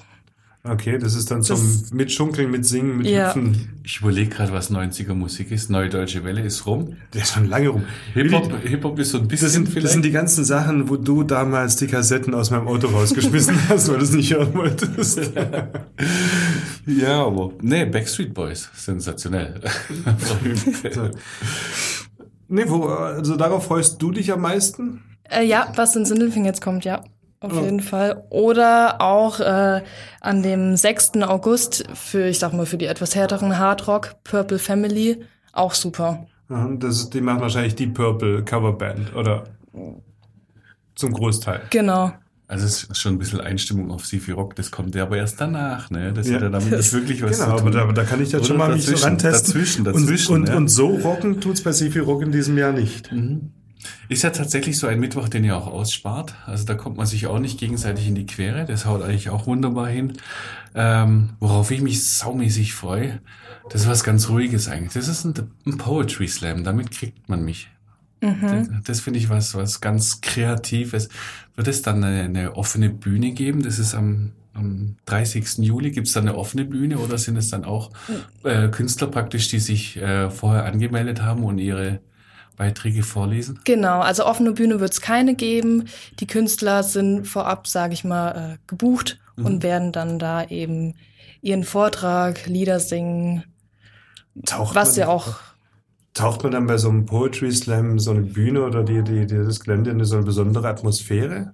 Okay, 0.62 0.98
das 0.98 1.14
ist 1.14 1.30
dann 1.30 1.42
zum 1.42 1.56
das- 1.56 1.90
Mitschunkeln, 1.90 2.50
Mitsingen, 2.50 2.98
mit 2.98 3.06
Ja. 3.06 3.28
Hüpfen. 3.34 3.80
Ich 3.82 4.00
überlege 4.02 4.28
gerade, 4.28 4.52
was 4.52 4.70
90er 4.70 5.14
Musik 5.14 5.50
ist. 5.52 5.70
Neue 5.70 5.88
Deutsche 5.88 6.22
Welle 6.22 6.42
ist 6.42 6.66
rum. 6.66 6.96
Der 7.14 7.22
ist 7.22 7.32
schon 7.32 7.48
lange 7.48 7.68
rum. 7.68 7.84
Hip-Hop 8.12 8.52
Hip 8.64 8.84
-Hop 8.84 8.98
ist 8.98 9.12
so 9.12 9.18
ein 9.18 9.26
bisschen 9.26 9.46
Das 9.46 9.52
sind, 9.54 9.84
das 9.84 9.92
sind 9.92 10.04
die 10.04 10.10
ganzen 10.10 10.44
Sachen, 10.44 10.90
wo 10.90 10.96
du 10.96 11.22
damals 11.22 11.76
die 11.76 11.86
Kassetten 11.86 12.34
aus 12.34 12.50
meinem 12.50 12.68
Auto 12.68 12.88
rausgeschmissen 12.88 13.56
hast, 13.70 13.88
weil 13.88 13.96
du 13.98 14.04
es 14.04 14.12
nicht 14.12 14.34
hören 14.34 14.52
wolltest. 14.52 15.18
ja, 16.86 17.24
aber 17.24 17.52
nee, 17.62 17.86
Backstreet 17.86 18.34
Boys, 18.34 18.68
sensationell. 18.74 19.60
nee, 22.48 22.64
wo, 22.66 22.84
also 22.86 23.36
darauf 23.36 23.64
freust 23.64 24.00
du 24.02 24.10
dich 24.10 24.30
am 24.30 24.42
meisten? 24.42 25.00
Äh, 25.24 25.44
ja, 25.46 25.72
was 25.76 25.96
in 25.96 26.04
Sindelfing 26.04 26.44
jetzt 26.44 26.60
kommt, 26.60 26.84
ja. 26.84 27.02
Auf 27.40 27.52
Oh. 27.56 27.60
jeden 27.62 27.80
Fall. 27.80 28.24
Oder 28.30 29.00
auch 29.00 29.40
äh, 29.40 29.82
an 30.20 30.42
dem 30.42 30.76
6. 30.76 31.12
August 31.22 31.84
für, 31.94 32.26
ich 32.28 32.38
sag 32.38 32.52
mal, 32.52 32.66
für 32.66 32.76
die 32.76 32.84
etwas 32.86 33.14
härteren 33.14 33.58
Hardrock, 33.58 34.16
Purple 34.24 34.58
Family, 34.58 35.22
auch 35.52 35.72
super. 35.74 36.26
Das 36.48 36.96
ist, 36.96 37.14
die 37.14 37.20
machen 37.20 37.40
wahrscheinlich 37.40 37.76
die 37.76 37.86
Purple 37.86 38.44
Coverband, 38.44 39.14
oder? 39.14 39.44
Zum 40.96 41.12
Großteil. 41.12 41.62
Genau. 41.70 42.12
Also 42.48 42.66
es 42.66 42.82
ist 42.82 42.98
schon 42.98 43.14
ein 43.14 43.18
bisschen 43.18 43.40
Einstimmung 43.40 43.92
auf 43.92 44.04
Sifi 44.04 44.32
Rock, 44.32 44.56
das 44.56 44.72
kommt 44.72 44.96
ja 44.96 45.04
aber 45.04 45.16
erst 45.16 45.40
danach, 45.40 45.88
ne? 45.90 46.12
Das 46.12 46.26
Ja. 46.28 46.34
hat 46.34 46.42
ja 46.42 46.48
damit 46.48 46.72
nicht 46.72 46.92
wirklich 46.92 47.22
was 47.22 47.38
Genau, 47.38 47.44
zu 47.44 47.50
aber 47.52 47.60
tun. 47.62 47.72
da, 47.72 47.82
aber 47.82 47.92
da 47.92 48.02
kann 48.02 48.20
ich 48.20 48.32
jetzt 48.32 48.48
schon 48.48 48.56
mal 48.56 48.72
mich 48.72 48.84
so 48.84 48.90
dazwischen, 48.90 49.08
rantesten. 49.08 49.52
Dazwischen, 49.54 49.84
dazwischen. 49.84 50.34
und, 50.34 50.40
und, 50.42 50.48
ja. 50.48 50.56
und 50.56 50.68
so 50.68 50.88
rocken 50.88 51.40
tut's 51.40 51.62
bei 51.62 51.70
Sifi 51.70 52.00
Rock 52.00 52.22
in 52.22 52.32
diesem 52.32 52.58
Jahr 52.58 52.72
nicht. 52.72 53.10
Ist 54.08 54.22
ja 54.22 54.30
tatsächlich 54.30 54.78
so 54.78 54.86
ein 54.86 55.00
Mittwoch, 55.00 55.28
den 55.28 55.44
ihr 55.44 55.56
auch 55.56 55.66
ausspart. 55.66 56.34
Also 56.46 56.64
da 56.64 56.74
kommt 56.74 56.96
man 56.96 57.06
sich 57.06 57.26
auch 57.26 57.38
nicht 57.38 57.58
gegenseitig 57.58 58.06
in 58.06 58.14
die 58.14 58.26
Quere. 58.26 58.64
Das 58.64 58.86
haut 58.86 59.02
eigentlich 59.02 59.30
auch 59.30 59.46
wunderbar 59.46 59.88
hin. 59.88 60.14
Ähm, 60.74 61.30
worauf 61.40 61.70
ich 61.70 61.80
mich 61.80 62.06
saumäßig 62.06 62.74
freue, 62.74 63.20
das 63.70 63.82
ist 63.82 63.88
was 63.88 64.04
ganz 64.04 64.28
Ruhiges 64.28 64.68
eigentlich. 64.68 64.92
Das 64.92 65.08
ist 65.08 65.24
ein, 65.24 65.34
ein 65.66 65.78
Poetry 65.78 66.28
Slam. 66.28 66.64
Damit 66.64 66.90
kriegt 66.90 67.28
man 67.28 67.44
mich. 67.44 67.68
Das, 68.20 68.68
das 68.84 69.00
finde 69.00 69.18
ich 69.18 69.30
was, 69.30 69.54
was 69.54 69.80
ganz 69.80 70.20
Kreatives. 70.20 71.08
Wird 71.56 71.68
es 71.68 71.82
dann 71.82 72.04
eine, 72.04 72.22
eine 72.24 72.56
offene 72.56 72.90
Bühne 72.90 73.32
geben? 73.32 73.62
Das 73.62 73.78
ist 73.78 73.94
am, 73.94 74.32
am 74.52 74.96
30. 75.06 75.58
Juli. 75.58 75.90
Gibt 75.90 76.06
es 76.06 76.12
dann 76.12 76.28
eine 76.28 76.36
offene 76.36 76.64
Bühne 76.64 76.98
oder 76.98 77.16
sind 77.16 77.36
es 77.36 77.48
dann 77.48 77.64
auch 77.64 77.90
äh, 78.44 78.68
Künstler 78.68 79.06
praktisch, 79.06 79.48
die 79.48 79.58
sich 79.58 79.96
äh, 79.96 80.30
vorher 80.30 80.64
angemeldet 80.64 81.22
haben 81.22 81.44
und 81.44 81.58
ihre 81.58 82.00
Beiträge 82.56 83.02
vorlesen? 83.02 83.60
Genau, 83.64 84.00
also 84.00 84.26
offene 84.26 84.52
Bühne 84.52 84.80
wird 84.80 84.92
es 84.92 85.00
keine 85.00 85.34
geben. 85.34 85.88
Die 86.20 86.26
Künstler 86.26 86.82
sind 86.82 87.26
vorab, 87.26 87.66
sage 87.66 87.94
ich 87.94 88.04
mal, 88.04 88.54
äh, 88.54 88.58
gebucht 88.66 89.18
Mhm. 89.36 89.46
und 89.46 89.62
werden 89.62 89.92
dann 89.92 90.18
da 90.18 90.44
eben 90.44 90.94
ihren 91.42 91.64
Vortrag, 91.64 92.46
Lieder 92.46 92.80
singen, 92.80 93.44
Taucht 94.46 94.74
was 94.74 94.90
man, 94.90 94.98
ja 94.98 95.08
auch 95.08 95.36
Taucht 96.14 96.42
man 96.42 96.52
dann 96.52 96.66
bei 96.66 96.76
so 96.76 96.88
einem 96.88 97.06
Poetry 97.06 97.52
Slam 97.52 97.98
so 97.98 98.10
eine 98.10 98.22
Bühne 98.22 98.64
oder 98.64 98.82
die, 98.82 99.02
die, 99.02 99.26
die, 99.26 99.36
das 99.36 99.60
Gelände 99.60 99.90
in 99.90 100.04
so 100.04 100.16
eine 100.16 100.24
besondere 100.24 100.68
Atmosphäre? 100.68 101.52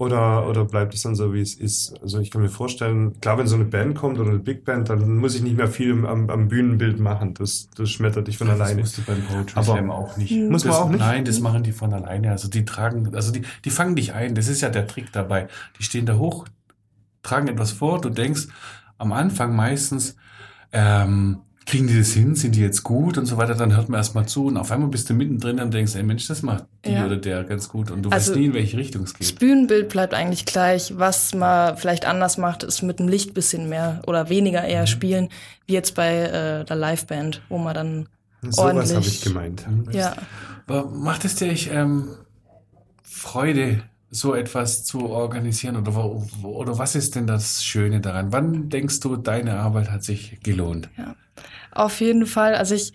Oder, 0.00 0.48
oder 0.48 0.64
bleibt 0.64 0.94
es 0.94 1.02
dann 1.02 1.14
so, 1.14 1.34
wie 1.34 1.42
es 1.42 1.52
ist? 1.54 1.92
Also 2.00 2.20
ich 2.20 2.30
kann 2.30 2.40
mir 2.40 2.48
vorstellen, 2.48 3.20
klar, 3.20 3.36
wenn 3.36 3.46
so 3.46 3.56
eine 3.56 3.66
Band 3.66 3.94
kommt 3.98 4.18
oder 4.18 4.30
eine 4.30 4.38
Big 4.38 4.64
Band, 4.64 4.88
dann 4.88 5.18
muss 5.18 5.34
ich 5.34 5.42
nicht 5.42 5.58
mehr 5.58 5.68
viel 5.68 6.06
am, 6.06 6.30
am 6.30 6.48
Bühnenbild 6.48 6.98
machen. 6.98 7.34
Das, 7.34 7.68
das 7.76 7.90
schmettert 7.90 8.26
dich 8.26 8.38
von 8.38 8.46
Das 8.46 8.58
alleine. 8.58 8.80
musst 8.80 8.96
du 8.96 9.02
beim 9.02 9.22
Poetry 9.22 9.52
Aber- 9.58 9.74
Slam 9.74 9.90
auch 9.90 10.16
nicht. 10.16 10.32
Muss 10.32 10.64
man 10.64 10.72
das, 10.72 10.80
auch 10.80 10.88
nicht? 10.88 11.00
Nein, 11.00 11.26
das 11.26 11.40
machen 11.40 11.62
die 11.64 11.72
von 11.72 11.92
alleine. 11.92 12.30
Also 12.30 12.48
die 12.48 12.64
tragen, 12.64 13.14
also 13.14 13.30
die, 13.30 13.42
die 13.66 13.68
fangen 13.70 13.94
dich 13.94 14.14
ein. 14.14 14.34
Das 14.34 14.48
ist 14.48 14.62
ja 14.62 14.70
der 14.70 14.86
Trick 14.86 15.12
dabei. 15.12 15.48
Die 15.78 15.82
stehen 15.82 16.06
da 16.06 16.14
hoch, 16.16 16.46
tragen 17.22 17.48
etwas 17.48 17.70
vor. 17.72 18.00
Du 18.00 18.08
denkst 18.08 18.48
am 18.96 19.12
Anfang 19.12 19.54
meistens, 19.54 20.16
ähm, 20.72 21.40
kriegen 21.70 21.86
die 21.86 21.96
das 21.98 22.10
hin? 22.12 22.34
Sind 22.34 22.56
die 22.56 22.60
jetzt 22.62 22.82
gut 22.82 23.16
und 23.16 23.26
so 23.26 23.36
weiter? 23.36 23.54
Dann 23.54 23.76
hört 23.76 23.88
man 23.88 23.98
erstmal 23.98 24.26
zu 24.26 24.46
und 24.46 24.56
auf 24.56 24.70
einmal 24.72 24.88
bist 24.88 25.08
du 25.08 25.14
mittendrin 25.14 25.60
und 25.60 25.72
denkst, 25.72 25.94
ey 25.94 26.02
Mensch, 26.02 26.26
das 26.26 26.42
macht 26.42 26.64
die 26.84 26.92
Ja. 26.92 27.06
oder 27.06 27.16
der 27.16 27.44
ganz 27.44 27.68
gut 27.68 27.90
und 27.90 28.02
du 28.02 28.10
Also- 28.10 28.32
weißt 28.32 28.38
nie, 28.40 28.46
in 28.46 28.54
welche 28.54 28.76
Richtung 28.76 29.04
es 29.04 29.12
das 29.12 29.28
geht. 29.28 29.38
Bühnenbild 29.38 29.88
bleibt 29.88 30.12
eigentlich 30.12 30.44
gleich. 30.46 30.92
Was 30.98 31.32
man 31.34 31.76
vielleicht 31.76 32.06
anders 32.06 32.38
macht, 32.38 32.64
ist 32.64 32.82
mit 32.82 32.98
dem 32.98 33.06
Licht 33.08 33.34
bisschen 33.34 33.68
mehr 33.68 34.02
oder 34.06 34.28
weniger 34.28 34.62
Mhm. 34.62 34.68
eher 34.68 34.86
spielen, 34.86 35.28
wie 35.66 35.74
jetzt 35.74 35.94
bei 35.94 36.12
äh, 36.22 36.64
der 36.64 36.76
Liveband, 36.76 37.42
wo 37.48 37.58
man 37.58 37.74
dann 37.74 38.08
Sowas 38.42 38.58
ordentlich- 38.58 38.96
habe 38.96 39.06
ich 39.06 39.20
gemeint. 39.22 39.66
ja 39.92 40.14
Aber 40.66 40.86
macht 40.90 41.24
es 41.24 41.36
dir 41.36 41.50
echt, 41.50 41.70
ähm, 41.72 42.08
Freude, 43.02 43.82
so 44.10 44.34
etwas 44.34 44.82
zu 44.84 45.08
organisieren? 45.08 45.76
Oder, 45.76 45.94
wo- 45.94 46.26
oder 46.42 46.78
was 46.78 46.94
ist 46.96 47.14
denn 47.14 47.26
das 47.26 47.62
Schöne 47.64 48.00
daran? 48.00 48.32
Wann 48.32 48.68
denkst 48.68 49.00
du, 49.00 49.16
deine 49.16 49.60
Arbeit 49.60 49.90
hat 49.90 50.02
sich 50.04 50.40
gelohnt? 50.42 50.88
Auf 51.72 52.00
jeden 52.00 52.26
Fall. 52.26 52.54
Also 52.54 52.74
ich, 52.74 52.92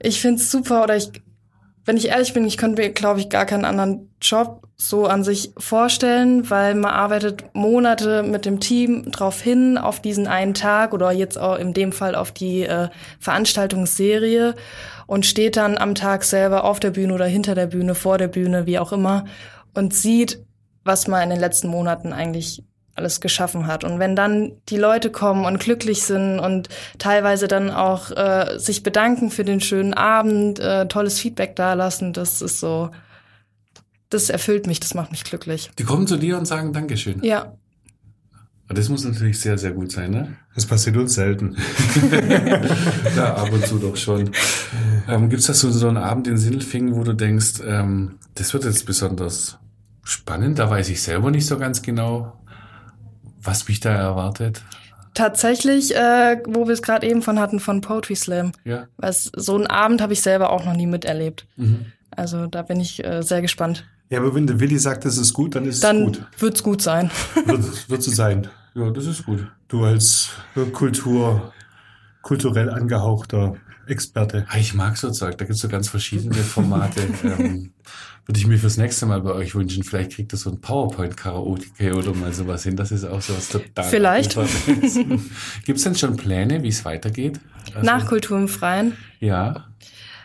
ich 0.00 0.20
finde 0.20 0.40
es 0.40 0.50
super 0.50 0.82
oder 0.82 0.96
ich, 0.96 1.10
wenn 1.84 1.96
ich 1.96 2.08
ehrlich 2.08 2.32
bin, 2.32 2.44
ich 2.44 2.56
könnte 2.56 2.82
mir, 2.82 2.90
glaube 2.90 3.20
ich, 3.20 3.28
gar 3.28 3.46
keinen 3.46 3.64
anderen 3.64 4.14
Job 4.20 4.66
so 4.76 5.06
an 5.06 5.24
sich 5.24 5.52
vorstellen, 5.56 6.50
weil 6.50 6.74
man 6.74 6.90
arbeitet 6.90 7.54
Monate 7.54 8.22
mit 8.22 8.44
dem 8.44 8.60
Team 8.60 9.10
drauf 9.10 9.40
hin, 9.40 9.78
auf 9.78 10.00
diesen 10.00 10.26
einen 10.26 10.52
Tag 10.52 10.92
oder 10.92 11.12
jetzt 11.12 11.38
auch 11.38 11.56
in 11.56 11.72
dem 11.72 11.92
Fall 11.92 12.14
auf 12.14 12.30
die 12.32 12.62
äh, 12.62 12.88
Veranstaltungsserie 13.18 14.54
und 15.06 15.24
steht 15.24 15.56
dann 15.56 15.78
am 15.78 15.94
Tag 15.94 16.24
selber 16.24 16.64
auf 16.64 16.78
der 16.78 16.90
Bühne 16.90 17.14
oder 17.14 17.26
hinter 17.26 17.54
der 17.54 17.66
Bühne, 17.66 17.94
vor 17.94 18.18
der 18.18 18.28
Bühne, 18.28 18.66
wie 18.66 18.78
auch 18.78 18.92
immer 18.92 19.24
und 19.72 19.94
sieht, 19.94 20.44
was 20.84 21.06
man 21.06 21.22
in 21.22 21.30
den 21.30 21.40
letzten 21.40 21.68
Monaten 21.68 22.12
eigentlich 22.12 22.62
alles 22.96 23.20
geschaffen 23.20 23.66
hat. 23.66 23.84
Und 23.84 23.98
wenn 23.98 24.16
dann 24.16 24.52
die 24.68 24.76
Leute 24.76 25.10
kommen 25.10 25.44
und 25.44 25.60
glücklich 25.60 26.02
sind 26.02 26.38
und 26.38 26.68
teilweise 26.98 27.48
dann 27.48 27.70
auch 27.70 28.10
äh, 28.10 28.58
sich 28.58 28.82
bedanken 28.82 29.30
für 29.30 29.44
den 29.44 29.60
schönen 29.60 29.94
Abend, 29.94 30.58
äh, 30.58 30.86
tolles 30.88 31.20
Feedback 31.20 31.56
dalassen, 31.56 32.12
das 32.12 32.42
ist 32.42 32.60
so, 32.60 32.90
das 34.10 34.30
erfüllt 34.30 34.66
mich, 34.66 34.80
das 34.80 34.94
macht 34.94 35.10
mich 35.10 35.24
glücklich. 35.24 35.70
Die 35.78 35.84
kommen 35.84 36.06
zu 36.06 36.16
dir 36.16 36.38
und 36.38 36.46
sagen 36.46 36.72
Dankeschön. 36.72 37.22
Ja, 37.22 37.52
Das 38.68 38.88
muss 38.88 39.04
natürlich 39.04 39.38
sehr, 39.38 39.58
sehr 39.58 39.70
gut 39.70 39.92
sein, 39.92 40.10
ne? 40.10 40.36
Das 40.54 40.66
passiert 40.66 40.96
uns 40.96 41.14
selten. 41.14 41.56
ja, 43.16 43.34
ab 43.36 43.52
und 43.52 43.64
zu 43.64 43.78
doch 43.78 43.96
schon. 43.96 44.30
Ähm, 45.08 45.28
Gibt 45.28 45.40
es 45.40 45.46
da 45.46 45.54
so, 45.54 45.70
so 45.70 45.86
einen 45.86 45.98
Abend 45.98 46.26
in 46.26 46.36
Sindelfingen, 46.36 46.96
wo 46.96 47.04
du 47.04 47.12
denkst, 47.12 47.60
ähm, 47.64 48.18
das 48.34 48.54
wird 48.54 48.64
jetzt 48.64 48.84
besonders 48.86 49.58
spannend, 50.02 50.58
da 50.58 50.70
weiß 50.70 50.88
ich 50.88 51.02
selber 51.02 51.30
nicht 51.30 51.46
so 51.46 51.58
ganz 51.58 51.82
genau, 51.82 52.32
was 53.46 53.66
mich 53.68 53.80
da 53.80 53.92
erwartet. 53.94 54.62
Tatsächlich, 55.14 55.94
äh, 55.96 56.42
wo 56.46 56.66
wir 56.66 56.74
es 56.74 56.82
gerade 56.82 57.06
eben 57.06 57.22
von 57.22 57.38
hatten, 57.38 57.58
von 57.58 57.80
Poetry 57.80 58.16
Slam. 58.16 58.52
Ja. 58.64 58.86
Was, 58.98 59.30
so 59.34 59.54
einen 59.54 59.66
Abend 59.66 60.02
habe 60.02 60.12
ich 60.12 60.20
selber 60.20 60.50
auch 60.50 60.64
noch 60.64 60.74
nie 60.74 60.86
miterlebt. 60.86 61.46
Mhm. 61.56 61.86
Also 62.10 62.46
da 62.46 62.62
bin 62.62 62.80
ich 62.80 63.02
äh, 63.04 63.22
sehr 63.22 63.40
gespannt. 63.40 63.86
Ja, 64.10 64.18
aber 64.20 64.34
wenn 64.34 64.46
der 64.46 64.60
Willi 64.60 64.78
sagt, 64.78 65.04
das 65.04 65.16
ist 65.16 65.32
gut, 65.32 65.54
dann 65.54 65.64
ist 65.64 65.82
Dann 65.82 65.96
es 65.98 66.04
gut. 66.04 66.26
wird's 66.38 66.62
gut 66.62 66.82
sein. 66.82 67.10
Wird, 67.46 67.88
wird 67.90 68.02
so 68.02 68.10
sein. 68.12 68.48
Ja, 68.74 68.90
das 68.90 69.06
ist 69.06 69.24
gut. 69.24 69.46
Du 69.68 69.84
als 69.84 70.30
Kultur, 70.72 71.52
kulturell 72.22 72.70
angehauchter 72.70 73.54
Experte. 73.86 74.44
Ah, 74.48 74.58
Ich 74.58 74.74
mag 74.74 74.96
so 74.96 75.10
Zeug, 75.10 75.38
da 75.38 75.44
gibt's 75.44 75.60
so 75.62 75.68
ganz 75.68 75.88
verschiedene 75.88 76.34
Formate. 76.34 77.00
ähm, 77.24 77.72
würde 78.26 78.40
ich 78.40 78.46
mir 78.46 78.58
fürs 78.58 78.76
nächste 78.76 79.06
Mal 79.06 79.20
bei 79.20 79.32
euch 79.32 79.54
wünschen. 79.54 79.84
Vielleicht 79.84 80.12
kriegt 80.12 80.32
ihr 80.32 80.36
so 80.36 80.50
ein 80.50 80.60
PowerPoint-Karaoke 80.60 81.94
oder 81.94 82.12
mal 82.12 82.32
sowas 82.32 82.64
hin. 82.64 82.76
Das 82.76 82.90
ist 82.90 83.04
auch 83.04 83.22
sowas 83.22 83.48
total. 83.48 83.84
Vielleicht. 83.84 84.36
Gibt's 85.64 85.84
denn 85.84 85.94
schon 85.94 86.16
Pläne, 86.16 86.62
wie 86.62 86.68
es 86.68 86.84
weitergeht? 86.84 87.38
Also, 87.74 87.86
Nach 87.86 88.06
Kultur 88.06 88.36
im 88.38 88.48
Freien. 88.48 88.94
Ja. 89.20 89.66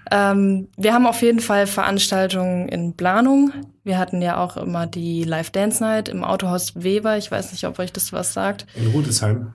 Ähm, 0.10 0.68
wir 0.78 0.94
haben 0.94 1.06
auf 1.06 1.22
jeden 1.22 1.40
Fall 1.40 1.68
Veranstaltungen 1.68 2.68
in 2.70 2.94
Planung. 2.98 3.54
Wir 3.84 3.98
hatten 3.98 4.22
ja 4.22 4.38
auch 4.38 4.58
immer 4.58 4.88
die 4.88 5.24
Live 5.24 5.52
Dance 5.52 5.82
Night 5.84 6.10
im 6.10 6.24
Autohaus 6.24 6.74
Weber. 6.76 7.18
Ich 7.18 7.32
weiß 7.32 7.52
nicht, 7.52 7.66
ob 7.66 7.78
euch 7.80 7.94
das 7.94 8.12
was 8.12 8.34
sagt. 8.34 8.66
In 8.76 8.88
Rudesheim, 8.88 9.54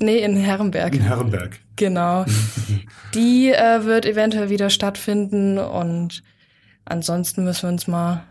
Nee, 0.00 0.18
in 0.18 0.36
Herrenberg. 0.36 0.94
in 0.94 1.02
Herrenberg. 1.02 1.58
Genau. 1.76 2.24
Die 3.14 3.50
äh, 3.50 3.84
wird 3.84 4.06
eventuell 4.06 4.48
wieder 4.48 4.70
stattfinden 4.70 5.58
und 5.58 6.22
ansonsten 6.88 7.44
müssen 7.44 7.62
wir 7.64 7.68
uns 7.70 7.86
mal, 7.86 8.22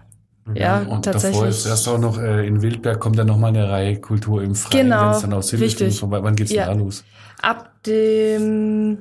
ja, 0.55 0.79
Und 0.83 1.03
tatsächlich. 1.03 1.33
davor 1.33 1.47
ist 1.49 1.65
erst 1.65 1.87
auch 1.89 1.97
noch 1.97 2.17
äh, 2.19 2.47
in 2.47 2.61
Wildberg 2.61 2.99
kommt 2.99 3.17
dann 3.19 3.27
nochmal 3.27 3.49
eine 3.49 3.69
Reihe 3.69 3.99
Kultur 3.99 4.41
im 4.43 4.55
Freien, 4.55 4.85
Genau, 4.87 5.19
dann 5.19 5.41
Sindelfingen 5.41 5.63
richtig. 5.63 5.99
vorbei. 5.99 6.23
Wann 6.23 6.35
geht's 6.35 6.51
Ja. 6.51 6.67
denn 6.67 6.77
da 6.77 6.83
los? 6.83 7.03
Ab 7.41 7.71
dem 7.85 8.99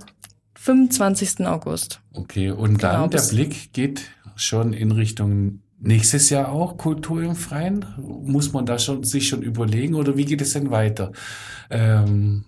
25. 0.54 1.46
August. 1.46 2.00
Okay, 2.12 2.50
und 2.50 2.82
dann 2.82 2.96
Genau, 2.96 3.06
der 3.08 3.22
Blick 3.30 3.72
geht 3.72 4.02
schon 4.34 4.72
in 4.72 4.90
Richtung 4.90 5.60
nächstes 5.78 6.30
Jahr 6.30 6.50
auch 6.50 6.76
Kultur 6.78 7.22
im 7.22 7.36
Freien. 7.36 7.84
Muss 7.98 8.52
man 8.52 8.66
da 8.66 8.78
schon 8.78 9.04
sich 9.04 9.28
schon 9.28 9.42
überlegen 9.42 9.94
oder 9.94 10.16
wie 10.16 10.24
geht 10.24 10.40
es 10.40 10.54
denn 10.54 10.70
weiter? 10.70 11.12
Ähm, 11.70 12.44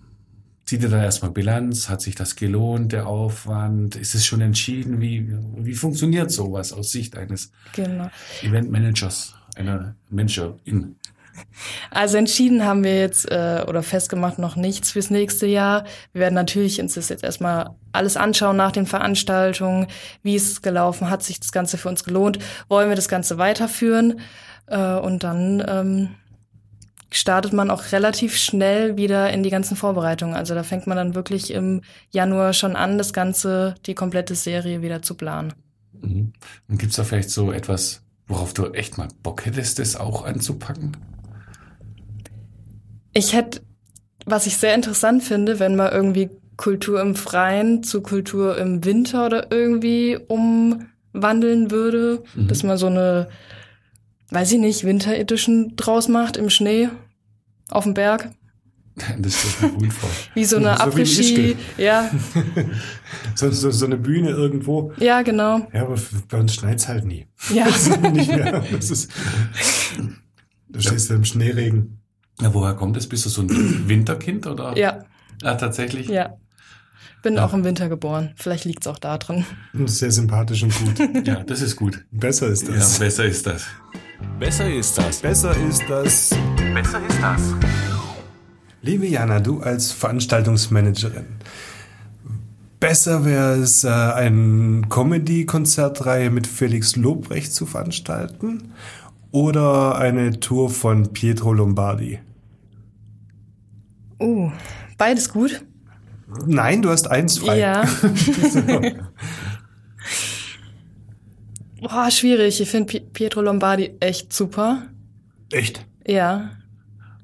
zieht 0.69 0.83
ihr 0.83 0.89
dann 0.89 1.01
erstmal 1.01 1.31
Bilanz? 1.31 1.89
Hat 1.89 1.99
sich 1.99 2.13
das 2.13 2.35
gelohnt, 2.35 2.91
der 2.91 3.07
Aufwand? 3.07 3.95
Ist 3.95 4.13
es 4.13 4.23
schon 4.27 4.39
entschieden? 4.39 5.01
Wie, 5.01 5.27
wie 5.57 5.73
funktioniert 5.73 6.29
sowas 6.29 6.73
aus 6.73 6.91
Sicht 6.91 7.17
eines 7.17 7.51
Genau. 7.73 8.11
Eventmanagers, 8.43 9.33
einer 9.55 9.95
Managerin? 10.11 10.95
Also 11.89 12.17
entschieden 12.17 12.65
haben 12.65 12.83
wir 12.83 12.99
jetzt 12.99 13.31
äh, 13.31 13.65
oder 13.67 13.81
festgemacht 13.81 14.37
noch 14.37 14.57
nichts 14.57 14.91
fürs 14.91 15.09
nächste 15.09 15.47
Jahr. 15.47 15.85
Wir 16.13 16.21
werden 16.21 16.35
natürlich 16.35 16.79
uns 16.79 16.93
das 16.93 17.09
jetzt 17.09 17.23
erstmal 17.23 17.71
alles 17.91 18.15
anschauen 18.15 18.55
nach 18.55 18.71
den 18.71 18.85
Veranstaltungen. 18.85 19.87
Wie 20.21 20.35
ist 20.35 20.51
es 20.51 20.61
gelaufen? 20.61 21.09
Hat 21.09 21.23
sich 21.23 21.39
das 21.39 21.51
Ganze 21.51 21.79
für 21.79 21.89
uns 21.89 22.03
gelohnt? 22.03 22.37
Wollen 22.67 22.89
wir 22.89 22.95
das 22.95 23.07
Ganze 23.07 23.39
weiterführen? 23.39 24.19
Äh, 24.67 24.97
und 24.97 25.23
dann 25.23 25.63
ähm, 25.67 26.09
startet 27.11 27.53
man 27.53 27.71
auch 27.71 27.91
relativ 27.91 28.37
schnell 28.37 28.97
wieder 28.97 29.31
in 29.31 29.43
die 29.43 29.49
ganzen 29.49 29.75
Vorbereitungen. 29.75 30.35
Also 30.35 30.53
da 30.53 30.63
fängt 30.63 30.87
man 30.87 30.97
dann 30.97 31.15
wirklich 31.15 31.51
im 31.51 31.81
Januar 32.11 32.53
schon 32.53 32.75
an, 32.75 32.97
das 32.97 33.13
Ganze, 33.13 33.75
die 33.85 33.95
komplette 33.95 34.35
Serie 34.35 34.81
wieder 34.81 35.01
zu 35.01 35.15
planen. 35.15 35.53
Mhm. 36.01 36.33
Und 36.67 36.77
gibt's 36.77 36.95
da 36.97 37.03
vielleicht 37.03 37.31
so 37.31 37.51
etwas, 37.51 38.01
worauf 38.27 38.53
du 38.53 38.67
echt 38.73 38.97
mal 38.97 39.07
Bock 39.23 39.45
hättest, 39.45 39.79
das 39.79 39.95
auch 39.95 40.23
anzupacken? 40.25 40.95
Ich 43.13 43.33
hätte, 43.33 43.61
was 44.25 44.45
ich 44.45 44.57
sehr 44.57 44.75
interessant 44.75 45.23
finde, 45.23 45.59
wenn 45.59 45.75
man 45.75 45.91
irgendwie 45.91 46.29
Kultur 46.57 47.01
im 47.01 47.15
Freien 47.15 47.83
zu 47.83 48.01
Kultur 48.01 48.57
im 48.57 48.83
Winter 48.85 49.25
oder 49.25 49.51
irgendwie 49.51 50.17
umwandeln 50.27 51.71
würde, 51.71 52.23
Mhm. 52.35 52.47
dass 52.47 52.63
man 52.63 52.77
so 52.77 52.87
eine, 52.87 53.29
weiß 54.31 54.51
ich 54.53 54.59
nicht, 54.59 54.83
Winter 54.83 55.15
Edition 55.15 55.73
draus 55.75 56.07
macht 56.07 56.37
im 56.37 56.49
Schnee 56.49 56.89
auf 57.69 57.83
dem 57.83 57.93
Berg. 57.93 58.29
Das 59.17 59.45
ist 59.45 59.61
mir 59.61 59.69
gut 59.69 59.93
vor. 59.93 60.09
Wie 60.33 60.43
so 60.43 60.57
eine 60.57 60.75
So. 61.05 61.55
Ja, 61.77 62.11
So, 63.35 63.49
so, 63.49 63.71
so 63.71 63.85
eine 63.85 63.95
Bühne 63.95 64.31
irgendwo. 64.31 64.91
ja, 64.97 65.21
genau. 65.21 65.65
Ja, 65.71 65.83
aber 65.83 65.95
bei 66.27 66.37
uns 66.37 66.53
schneit's 66.55 66.89
halt 66.89 67.05
nie. 67.05 67.25
Ja. 67.53 67.65
Nicht 68.11 68.29
mehr. 68.29 68.61
Das 68.73 68.89
ist, 68.91 69.09
du 70.67 70.81
stehst 70.81 71.09
da 71.09 71.15
im 71.15 71.23
Schneeregen. 71.23 72.01
Ja, 72.41 72.53
woher 72.53 72.73
kommt 72.73 72.97
das? 72.97 73.07
Bist 73.07 73.23
du 73.25 73.29
so 73.29 73.41
ein 73.41 73.49
Winterkind 73.87 74.45
oder? 74.47 74.77
Ja, 74.77 75.05
Ah, 75.43 75.55
tatsächlich? 75.55 76.09
ja. 76.09 76.35
Bin 77.23 77.35
Ja. 77.35 77.45
auch 77.45 77.53
im 77.53 77.63
Winter 77.63 77.87
geboren. 77.87 78.33
Vielleicht 78.35 78.65
liegt's 78.65 78.87
auch 78.87 78.99
da 78.99 79.17
drin. 79.17 79.45
Sehr 79.85 80.11
sympathisch 80.11 80.63
und 80.63 80.73
gut. 80.77 81.25
Ja, 81.25 81.43
das 81.43 81.61
ist 81.61 81.77
gut. 81.77 82.05
Besser 82.11 82.47
ist 82.47 82.67
Ja, 82.67 82.73
das. 82.75 82.99
besser 82.99 83.23
ist 83.25 83.45
das. 83.47 83.65
Besser 84.39 84.73
ist 84.73 84.97
das. 84.97 85.21
Besser 85.21 85.55
ist 85.67 85.83
das. 85.89 86.29
Besser 86.73 87.01
ist 87.07 87.21
das. 87.21 87.55
Liebe 88.81 89.07
Jana, 89.07 89.39
du 89.39 89.61
als 89.61 89.91
Veranstaltungsmanagerin. 89.91 91.25
Besser 92.79 93.25
wäre 93.25 93.55
es, 93.55 93.83
äh, 93.83 93.89
eine 93.89 94.81
Comedy-Konzertreihe 94.89 96.29
mit 96.29 96.47
Felix 96.47 96.95
Lobrecht 96.95 97.53
zu 97.53 97.65
veranstalten 97.65 98.73
oder 99.31 99.97
eine 99.97 100.39
Tour 100.39 100.69
von 100.69 101.11
Pietro 101.11 101.53
Lombardi? 101.53 102.19
Uh, 104.19 104.51
beides 104.97 105.31
gut. 105.31 105.65
Nein, 106.45 106.81
du 106.81 106.89
hast 106.89 107.09
eins 107.09 107.39
frei. 107.39 107.59
Ja. 107.59 107.83
Boah, 111.81 112.09
schwierig. 112.11 112.59
Ich 112.61 112.69
finde 112.69 112.99
Pietro 112.99 113.41
Lombardi 113.41 113.91
echt 113.99 114.33
super. 114.33 114.83
Echt? 115.51 115.85
Ja, 116.07 116.51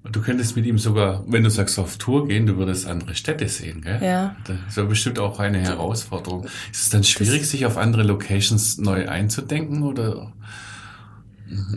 Und 0.03 0.15
du 0.15 0.21
könntest 0.21 0.55
mit 0.55 0.65
ihm 0.67 0.77
sogar, 0.77 1.23
wenn 1.27 1.43
du 1.43 1.49
sagst, 1.49 1.79
auf 1.79 1.97
Tour 1.97 2.27
gehen, 2.27 2.45
du 2.45 2.57
würdest 2.57 2.85
andere 2.87 3.15
Städte 3.15 3.47
sehen, 3.49 3.81
gell? 3.81 3.99
Ja. 4.03 4.35
Das 4.45 4.77
wäre 4.77 4.85
bestimmt 4.87 5.17
auch 5.19 5.39
eine 5.39 5.57
Herausforderung. 5.59 6.45
Ist 6.71 6.83
es 6.83 6.89
dann 6.89 7.03
schwierig, 7.03 7.47
sich 7.49 7.65
auf 7.65 7.77
andere 7.77 8.03
Locations 8.03 8.77
neu 8.77 9.07
einzudenken 9.09 9.81
oder? 9.83 10.31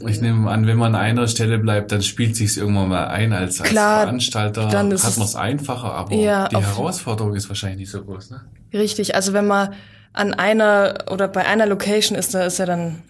Ich 0.07 0.21
nehme 0.23 0.51
an, 0.51 0.67
wenn 0.67 0.79
man 0.79 0.95
an 0.95 1.01
einer 1.01 1.29
Stelle 1.29 1.59
bleibt, 1.59 1.93
dann 1.93 2.03
spielt 2.03 2.37
sich's 2.37 2.57
irgendwann 2.57 2.89
mal 2.89 3.09
ein 3.09 3.33
als, 3.35 3.61
als 3.61 3.71
Klar, 3.71 4.03
Veranstalter. 4.03 4.69
dann 4.69 4.91
ist 4.91 5.05
hat 5.05 5.19
man 5.19 5.27
es 5.27 5.35
einfacher, 5.37 5.93
aber 5.93 6.15
Ja, 6.15 6.49
die 6.49 6.57
Herausforderung 6.57 7.35
ist 7.35 7.49
wahrscheinlich 7.49 7.81
nicht 7.81 7.91
so 7.91 8.03
groß, 8.03 8.31
ne? 8.31 8.41
richtig. 8.73 9.15
Also 9.15 9.33
wenn 9.35 9.47
man 9.47 9.75
an 10.13 10.35
einer 10.35 11.05
oder 11.11 11.29
bei 11.29 11.47
einer 11.47 11.67
Location 11.67 12.19
ist, 12.19 12.35
da 12.35 12.45
ist 12.45 12.59
ja 12.59 12.67
dann, 12.67 13.03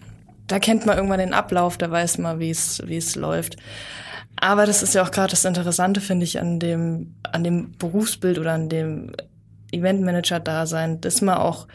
da 0.47 0.59
kennt 0.59 0.85
man 0.85 0.97
irgendwann 0.97 1.19
den 1.19 1.33
Ablauf, 1.33 1.77
da 1.77 1.89
weiß 1.89 2.17
man, 2.19 2.39
wie 2.39 2.49
es 2.49 2.81
wie 2.85 2.97
es 2.97 3.15
läuft. 3.15 3.57
Aber 4.35 4.65
das 4.65 4.83
ist 4.83 4.95
ja 4.95 5.03
auch 5.03 5.11
gerade 5.11 5.31
das 5.31 5.45
Interessante, 5.45 6.01
finde 6.01 6.23
ich, 6.23 6.39
an 6.39 6.59
dem 6.59 7.15
an 7.23 7.43
dem 7.43 7.73
Berufsbild 7.77 8.39
oder 8.39 8.53
an 8.53 8.69
dem 8.69 9.11
Eventmanager-Dasein, 9.71 11.01
dass 11.01 11.21
man 11.21 11.37
auch 11.37 11.67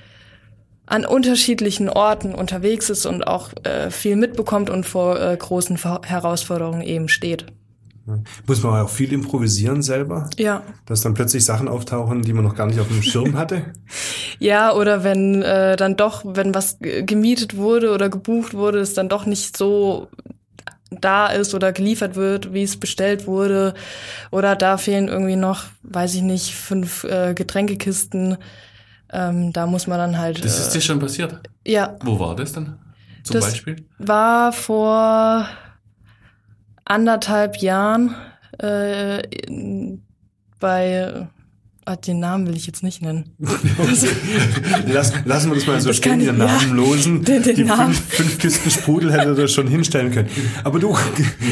an 0.86 1.06
unterschiedlichen 1.06 1.88
Orten 1.88 2.34
unterwegs 2.34 2.90
ist 2.90 3.06
und 3.06 3.26
auch 3.26 3.50
äh, 3.64 3.90
viel 3.90 4.16
mitbekommt 4.16 4.68
und 4.68 4.84
vor 4.84 5.20
äh, 5.20 5.36
großen 5.36 5.78
Herausforderungen 6.04 6.82
eben 6.82 7.08
steht. 7.08 7.46
Muss 8.46 8.62
man 8.62 8.82
auch 8.82 8.90
viel 8.90 9.12
improvisieren 9.12 9.82
selber, 9.82 10.28
Ja. 10.36 10.62
dass 10.86 11.00
dann 11.00 11.14
plötzlich 11.14 11.44
Sachen 11.44 11.68
auftauchen, 11.68 12.20
die 12.22 12.32
man 12.34 12.44
noch 12.44 12.54
gar 12.54 12.66
nicht 12.66 12.78
auf 12.80 12.88
dem 12.88 13.02
Schirm 13.02 13.34
hatte. 13.38 13.72
Ja, 14.38 14.72
oder 14.74 15.04
wenn 15.04 15.40
äh, 15.42 15.76
dann 15.76 15.96
doch, 15.96 16.22
wenn 16.26 16.54
was 16.54 16.78
ge- 16.80 17.02
gemietet 17.04 17.56
wurde 17.56 17.92
oder 17.94 18.10
gebucht 18.10 18.52
wurde, 18.52 18.80
es 18.80 18.92
dann 18.94 19.08
doch 19.08 19.24
nicht 19.24 19.56
so 19.56 20.08
da 20.90 21.26
ist 21.28 21.54
oder 21.54 21.72
geliefert 21.72 22.14
wird, 22.14 22.52
wie 22.52 22.62
es 22.62 22.78
bestellt 22.78 23.26
wurde. 23.26 23.74
Oder 24.30 24.54
da 24.54 24.76
fehlen 24.76 25.08
irgendwie 25.08 25.36
noch, 25.36 25.64
weiß 25.82 26.14
ich 26.14 26.22
nicht, 26.22 26.54
fünf 26.54 27.04
äh, 27.04 27.32
Getränkekisten. 27.34 28.36
Ähm, 29.10 29.52
da 29.52 29.66
muss 29.66 29.86
man 29.86 29.98
dann 29.98 30.18
halt. 30.18 30.44
Das 30.44 30.58
ist 30.58 30.68
äh, 30.68 30.72
dir 30.74 30.80
schon 30.82 30.98
passiert. 31.00 31.40
ja, 31.66 31.96
Wo 32.04 32.18
war 32.20 32.36
das 32.36 32.52
dann? 32.52 32.78
Zum 33.22 33.34
Das- 33.34 33.46
Beispiel? 33.50 33.76
war 33.98 34.52
vor 34.52 35.46
anderthalb 36.84 37.56
Jahren 37.58 38.14
äh, 38.58 39.22
bei, 40.60 41.26
ah, 41.84 41.96
den 41.96 42.20
Namen 42.20 42.46
will 42.46 42.56
ich 42.56 42.66
jetzt 42.66 42.82
nicht 42.82 43.02
nennen. 43.02 43.30
Lass, 44.86 45.12
lassen 45.24 45.50
wir 45.50 45.56
das 45.56 45.66
mal 45.66 45.80
so 45.80 45.88
Das 45.88 45.96
stehen, 45.96 46.20
ich- 46.20 46.32
Namenlosen. 46.32 47.18
ja, 47.18 47.22
den- 47.24 47.42
den 47.42 47.56
die 47.56 47.64
Namen. 47.64 47.92
Fünf, 47.94 48.14
fünf 48.16 48.38
Kisten 48.38 48.70
Sprudel 48.70 49.12
hätte 49.12 49.40
er 49.40 49.48
schon 49.48 49.66
hinstellen 49.68 50.10
können. 50.12 50.28
Aber 50.62 50.78
du, 50.78 50.96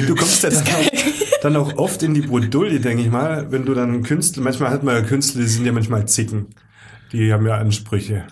du 0.07 0.15
kommst 0.15 0.43
ja 0.43 0.51
dann 0.51 0.63
auch, 0.67 1.43
dann 1.43 1.57
auch 1.57 1.77
oft 1.77 2.03
in 2.03 2.15
die 2.15 2.23
Bredouille, 2.23 2.81
denke 2.81 3.03
ich 3.03 3.11
mal, 3.11 3.51
wenn 3.51 3.65
du 3.65 3.75
dann 3.75 4.03
Künstler, 4.03 4.43
manchmal 4.43 4.71
hat 4.71 4.83
man 4.83 4.95
ja 4.97 5.03
Künstler, 5.03 5.43
die 5.43 5.49
sind 5.49 5.65
ja 5.67 5.73
manchmal 5.73 6.07
Zicken. 6.07 6.47
Die 7.13 7.33
haben 7.33 7.47
ja 7.47 7.57
Ansprüche. 7.59 8.25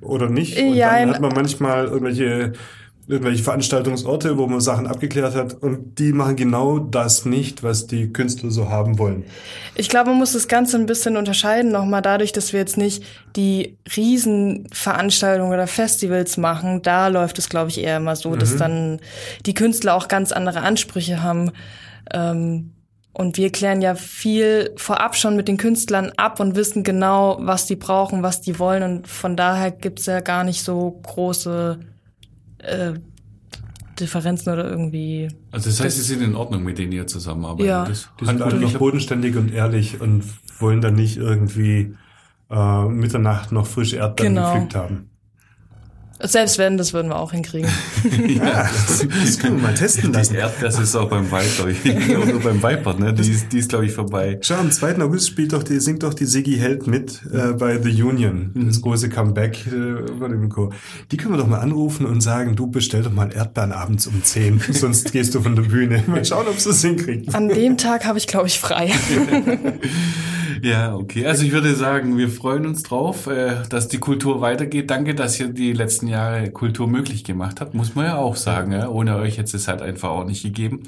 Oder 0.00 0.28
nicht? 0.28 0.58
Und 0.58 0.74
Ja, 0.74 0.98
dann 0.98 1.10
hat 1.10 1.20
man 1.20 1.32
manchmal 1.34 1.86
irgendwelche, 1.86 2.52
irgendwelche 3.08 3.42
Veranstaltungsorte, 3.42 4.38
wo 4.38 4.46
man 4.46 4.60
Sachen 4.60 4.86
abgeklärt 4.86 5.34
hat 5.34 5.54
und 5.54 5.98
die 5.98 6.12
machen 6.12 6.36
genau 6.36 6.78
das 6.78 7.24
nicht, 7.24 7.62
was 7.62 7.86
die 7.88 8.12
Künstler 8.12 8.50
so 8.50 8.68
haben 8.68 8.98
wollen. 8.98 9.24
Ich 9.74 9.88
glaube, 9.88 10.10
man 10.10 10.18
muss 10.18 10.32
das 10.32 10.46
Ganze 10.46 10.76
ein 10.76 10.86
bisschen 10.86 11.16
unterscheiden, 11.16 11.72
nochmal 11.72 12.02
dadurch, 12.02 12.32
dass 12.32 12.52
wir 12.52 12.60
jetzt 12.60 12.76
nicht 12.76 13.02
die 13.34 13.76
Riesenveranstaltungen 13.96 15.52
oder 15.52 15.66
Festivals 15.66 16.36
machen. 16.36 16.82
Da 16.82 17.08
läuft 17.08 17.38
es, 17.38 17.48
glaube 17.48 17.70
ich, 17.70 17.78
eher 17.78 17.96
immer 17.96 18.14
so, 18.14 18.36
dass 18.36 18.56
dann 18.56 19.00
die 19.46 19.54
Künstler 19.54 19.94
auch 19.94 20.06
ganz 20.06 20.30
andere 20.30 20.60
Ansprüche 20.60 21.22
haben. 21.22 21.50
Ähm, 22.12 22.72
und 23.14 23.36
wir 23.36 23.50
klären 23.50 23.82
ja 23.82 23.94
viel 23.94 24.72
vorab 24.76 25.16
schon 25.16 25.36
mit 25.36 25.46
den 25.46 25.58
Künstlern 25.58 26.12
ab 26.16 26.40
und 26.40 26.56
wissen 26.56 26.82
genau, 26.82 27.36
was 27.40 27.66
die 27.66 27.76
brauchen, 27.76 28.22
was 28.22 28.40
die 28.40 28.58
wollen. 28.58 28.82
Und 28.82 29.08
von 29.08 29.36
daher 29.36 29.70
gibt's 29.70 30.06
ja 30.06 30.20
gar 30.20 30.44
nicht 30.44 30.62
so 30.62 31.00
große 31.02 31.78
äh, 32.62 32.94
Differenzen 34.00 34.52
oder 34.52 34.68
irgendwie. 34.68 35.28
Also 35.50 35.68
das 35.70 35.80
heißt, 35.80 35.96
sie 35.96 36.02
sind 36.02 36.22
in 36.22 36.34
Ordnung, 36.34 36.62
mit 36.64 36.78
denen 36.78 36.92
ihr 36.92 37.06
zusammenarbeitet. 37.06 37.66
Ja. 37.66 37.84
Das, 37.84 38.08
Die 38.20 38.24
sind 38.26 38.40
alle 38.42 38.56
noch 38.58 38.72
bodenständig 38.78 39.36
und 39.36 39.52
ehrlich 39.52 40.00
und 40.00 40.24
wollen 40.58 40.80
dann 40.80 40.94
nicht 40.94 41.18
irgendwie 41.18 41.94
äh, 42.50 42.84
Mitternacht 42.86 43.52
noch 43.52 43.66
frische 43.66 43.96
Erdbeeren 43.96 44.34
Genau. 44.34 44.52
gepflückt 44.52 44.74
haben. 44.74 45.10
Selbst 46.24 46.58
wenn, 46.58 46.76
das 46.76 46.92
würden 46.92 47.08
wir 47.08 47.18
auch 47.18 47.32
hinkriegen. 47.32 47.70
Ja, 48.28 48.62
das, 48.62 49.06
das 49.08 49.38
können 49.38 49.56
wir 49.56 49.68
mal 49.68 49.74
testen 49.74 50.12
lassen. 50.12 50.32
Die 50.34 50.38
Erdbeersaison 50.38 51.08
beim 51.08 51.30
Vibe, 51.30 51.50
glaube 51.56 51.72
ich. 51.72 52.16
Oder 52.16 52.38
beim 52.38 52.62
Viper, 52.62 52.94
ne? 52.94 53.12
Die 53.12 53.30
ist, 53.30 53.52
die 53.52 53.58
ist 53.58 53.68
glaube 53.68 53.86
ich, 53.86 53.92
vorbei. 53.92 54.38
Schau, 54.40 54.56
am 54.56 54.70
2. 54.70 54.98
August 55.00 55.28
spielt 55.28 55.52
doch 55.52 55.62
die, 55.62 55.80
singt 55.80 56.02
doch 56.02 56.14
die 56.14 56.26
Siggy 56.26 56.56
Held 56.56 56.86
mit 56.86 57.22
äh, 57.32 57.52
bei 57.52 57.80
The 57.80 58.02
Union, 58.02 58.52
das 58.54 58.80
große 58.80 59.08
Comeback 59.08 59.66
äh, 59.66 60.06
von 60.18 60.30
dem 60.30 60.48
Chor. 60.48 60.70
Die 61.10 61.16
können 61.16 61.34
wir 61.34 61.38
doch 61.38 61.46
mal 61.46 61.60
anrufen 61.60 62.06
und 62.06 62.20
sagen, 62.20 62.54
du 62.56 62.68
bestell 62.68 63.02
doch 63.02 63.12
mal 63.12 63.32
Erdbeeren 63.32 63.72
abends 63.72 64.06
um 64.06 64.22
10, 64.22 64.60
sonst 64.70 65.12
gehst 65.12 65.34
du 65.34 65.40
von 65.40 65.56
der 65.56 65.62
Bühne. 65.62 66.02
Mal 66.06 66.24
schauen, 66.24 66.46
ob 66.48 66.58
sie 66.58 66.70
es 66.70 66.82
hinkriegen. 66.82 67.34
An 67.34 67.48
dem 67.48 67.76
Tag 67.76 68.04
habe 68.04 68.18
ich, 68.18 68.26
glaube 68.26 68.46
ich, 68.46 68.58
frei. 68.58 68.92
Ja, 70.62 70.94
okay. 70.94 71.26
Also 71.26 71.44
ich 71.44 71.50
würde 71.50 71.74
sagen, 71.74 72.16
wir 72.16 72.28
freuen 72.28 72.66
uns 72.66 72.84
drauf, 72.84 73.26
äh, 73.26 73.64
dass 73.68 73.88
die 73.88 73.98
Kultur 73.98 74.40
weitergeht. 74.40 74.90
Danke, 74.90 75.16
dass 75.16 75.38
ihr 75.40 75.48
die 75.48 75.72
letzten 75.72 76.06
Jahre 76.12 76.50
Kultur 76.50 76.86
möglich 76.86 77.24
gemacht 77.24 77.60
habt. 77.60 77.74
Muss 77.74 77.94
man 77.94 78.06
ja 78.06 78.16
auch 78.16 78.36
sagen. 78.36 78.72
Ja? 78.72 78.88
Ohne 78.88 79.16
euch 79.16 79.38
hätte 79.38 79.56
es 79.56 79.66
halt 79.66 79.82
einfach 79.82 80.10
auch 80.10 80.24
nicht 80.24 80.42
gegeben. 80.42 80.84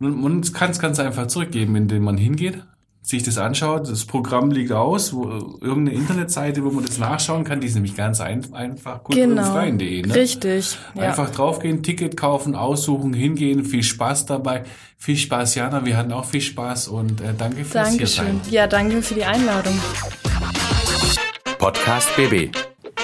Und 0.00 0.20
man 0.20 0.42
kann 0.52 0.70
es 0.70 0.78
ganz 0.78 1.00
einfach 1.00 1.28
zurückgeben, 1.28 1.74
indem 1.76 2.04
man 2.04 2.18
hingeht, 2.18 2.62
sich 3.06 3.22
das 3.22 3.38
anschaut. 3.38 3.88
Das 3.88 4.04
Programm 4.04 4.50
liegt 4.50 4.72
aus, 4.72 5.14
wo, 5.14 5.24
irgendeine 5.60 5.92
Internetseite, 5.92 6.64
wo 6.64 6.70
man 6.70 6.84
das 6.84 6.98
nachschauen 6.98 7.44
kann. 7.44 7.60
Die 7.60 7.68
ist 7.68 7.74
nämlich 7.74 7.96
ganz 7.96 8.20
ein, 8.20 8.52
einfach 8.52 9.04
genau. 9.04 9.36
kulturfreien.de. 9.36 10.02
Ne? 10.02 10.14
Richtig. 10.14 10.76
Ja. 10.94 11.02
Einfach 11.02 11.30
draufgehen, 11.30 11.84
Ticket 11.84 12.16
kaufen, 12.16 12.56
aussuchen, 12.56 13.14
hingehen. 13.14 13.64
Viel 13.64 13.84
Spaß 13.84 14.26
dabei. 14.26 14.64
Viel 14.98 15.16
Spaß, 15.16 15.54
Jana. 15.54 15.84
Wir 15.84 15.96
hatten 15.96 16.12
auch 16.12 16.24
viel 16.24 16.40
Spaß 16.40 16.88
und 16.88 17.20
äh, 17.20 17.32
danke 17.38 17.64
fürs 17.64 17.90
hier 17.90 18.06
sein. 18.08 18.26
Dankeschön. 18.26 18.52
Ja, 18.52 18.66
danke 18.66 19.00
für 19.02 19.14
die 19.14 19.24
Einladung. 19.24 19.78
Podcast 21.58 22.08
BB. 22.16 22.65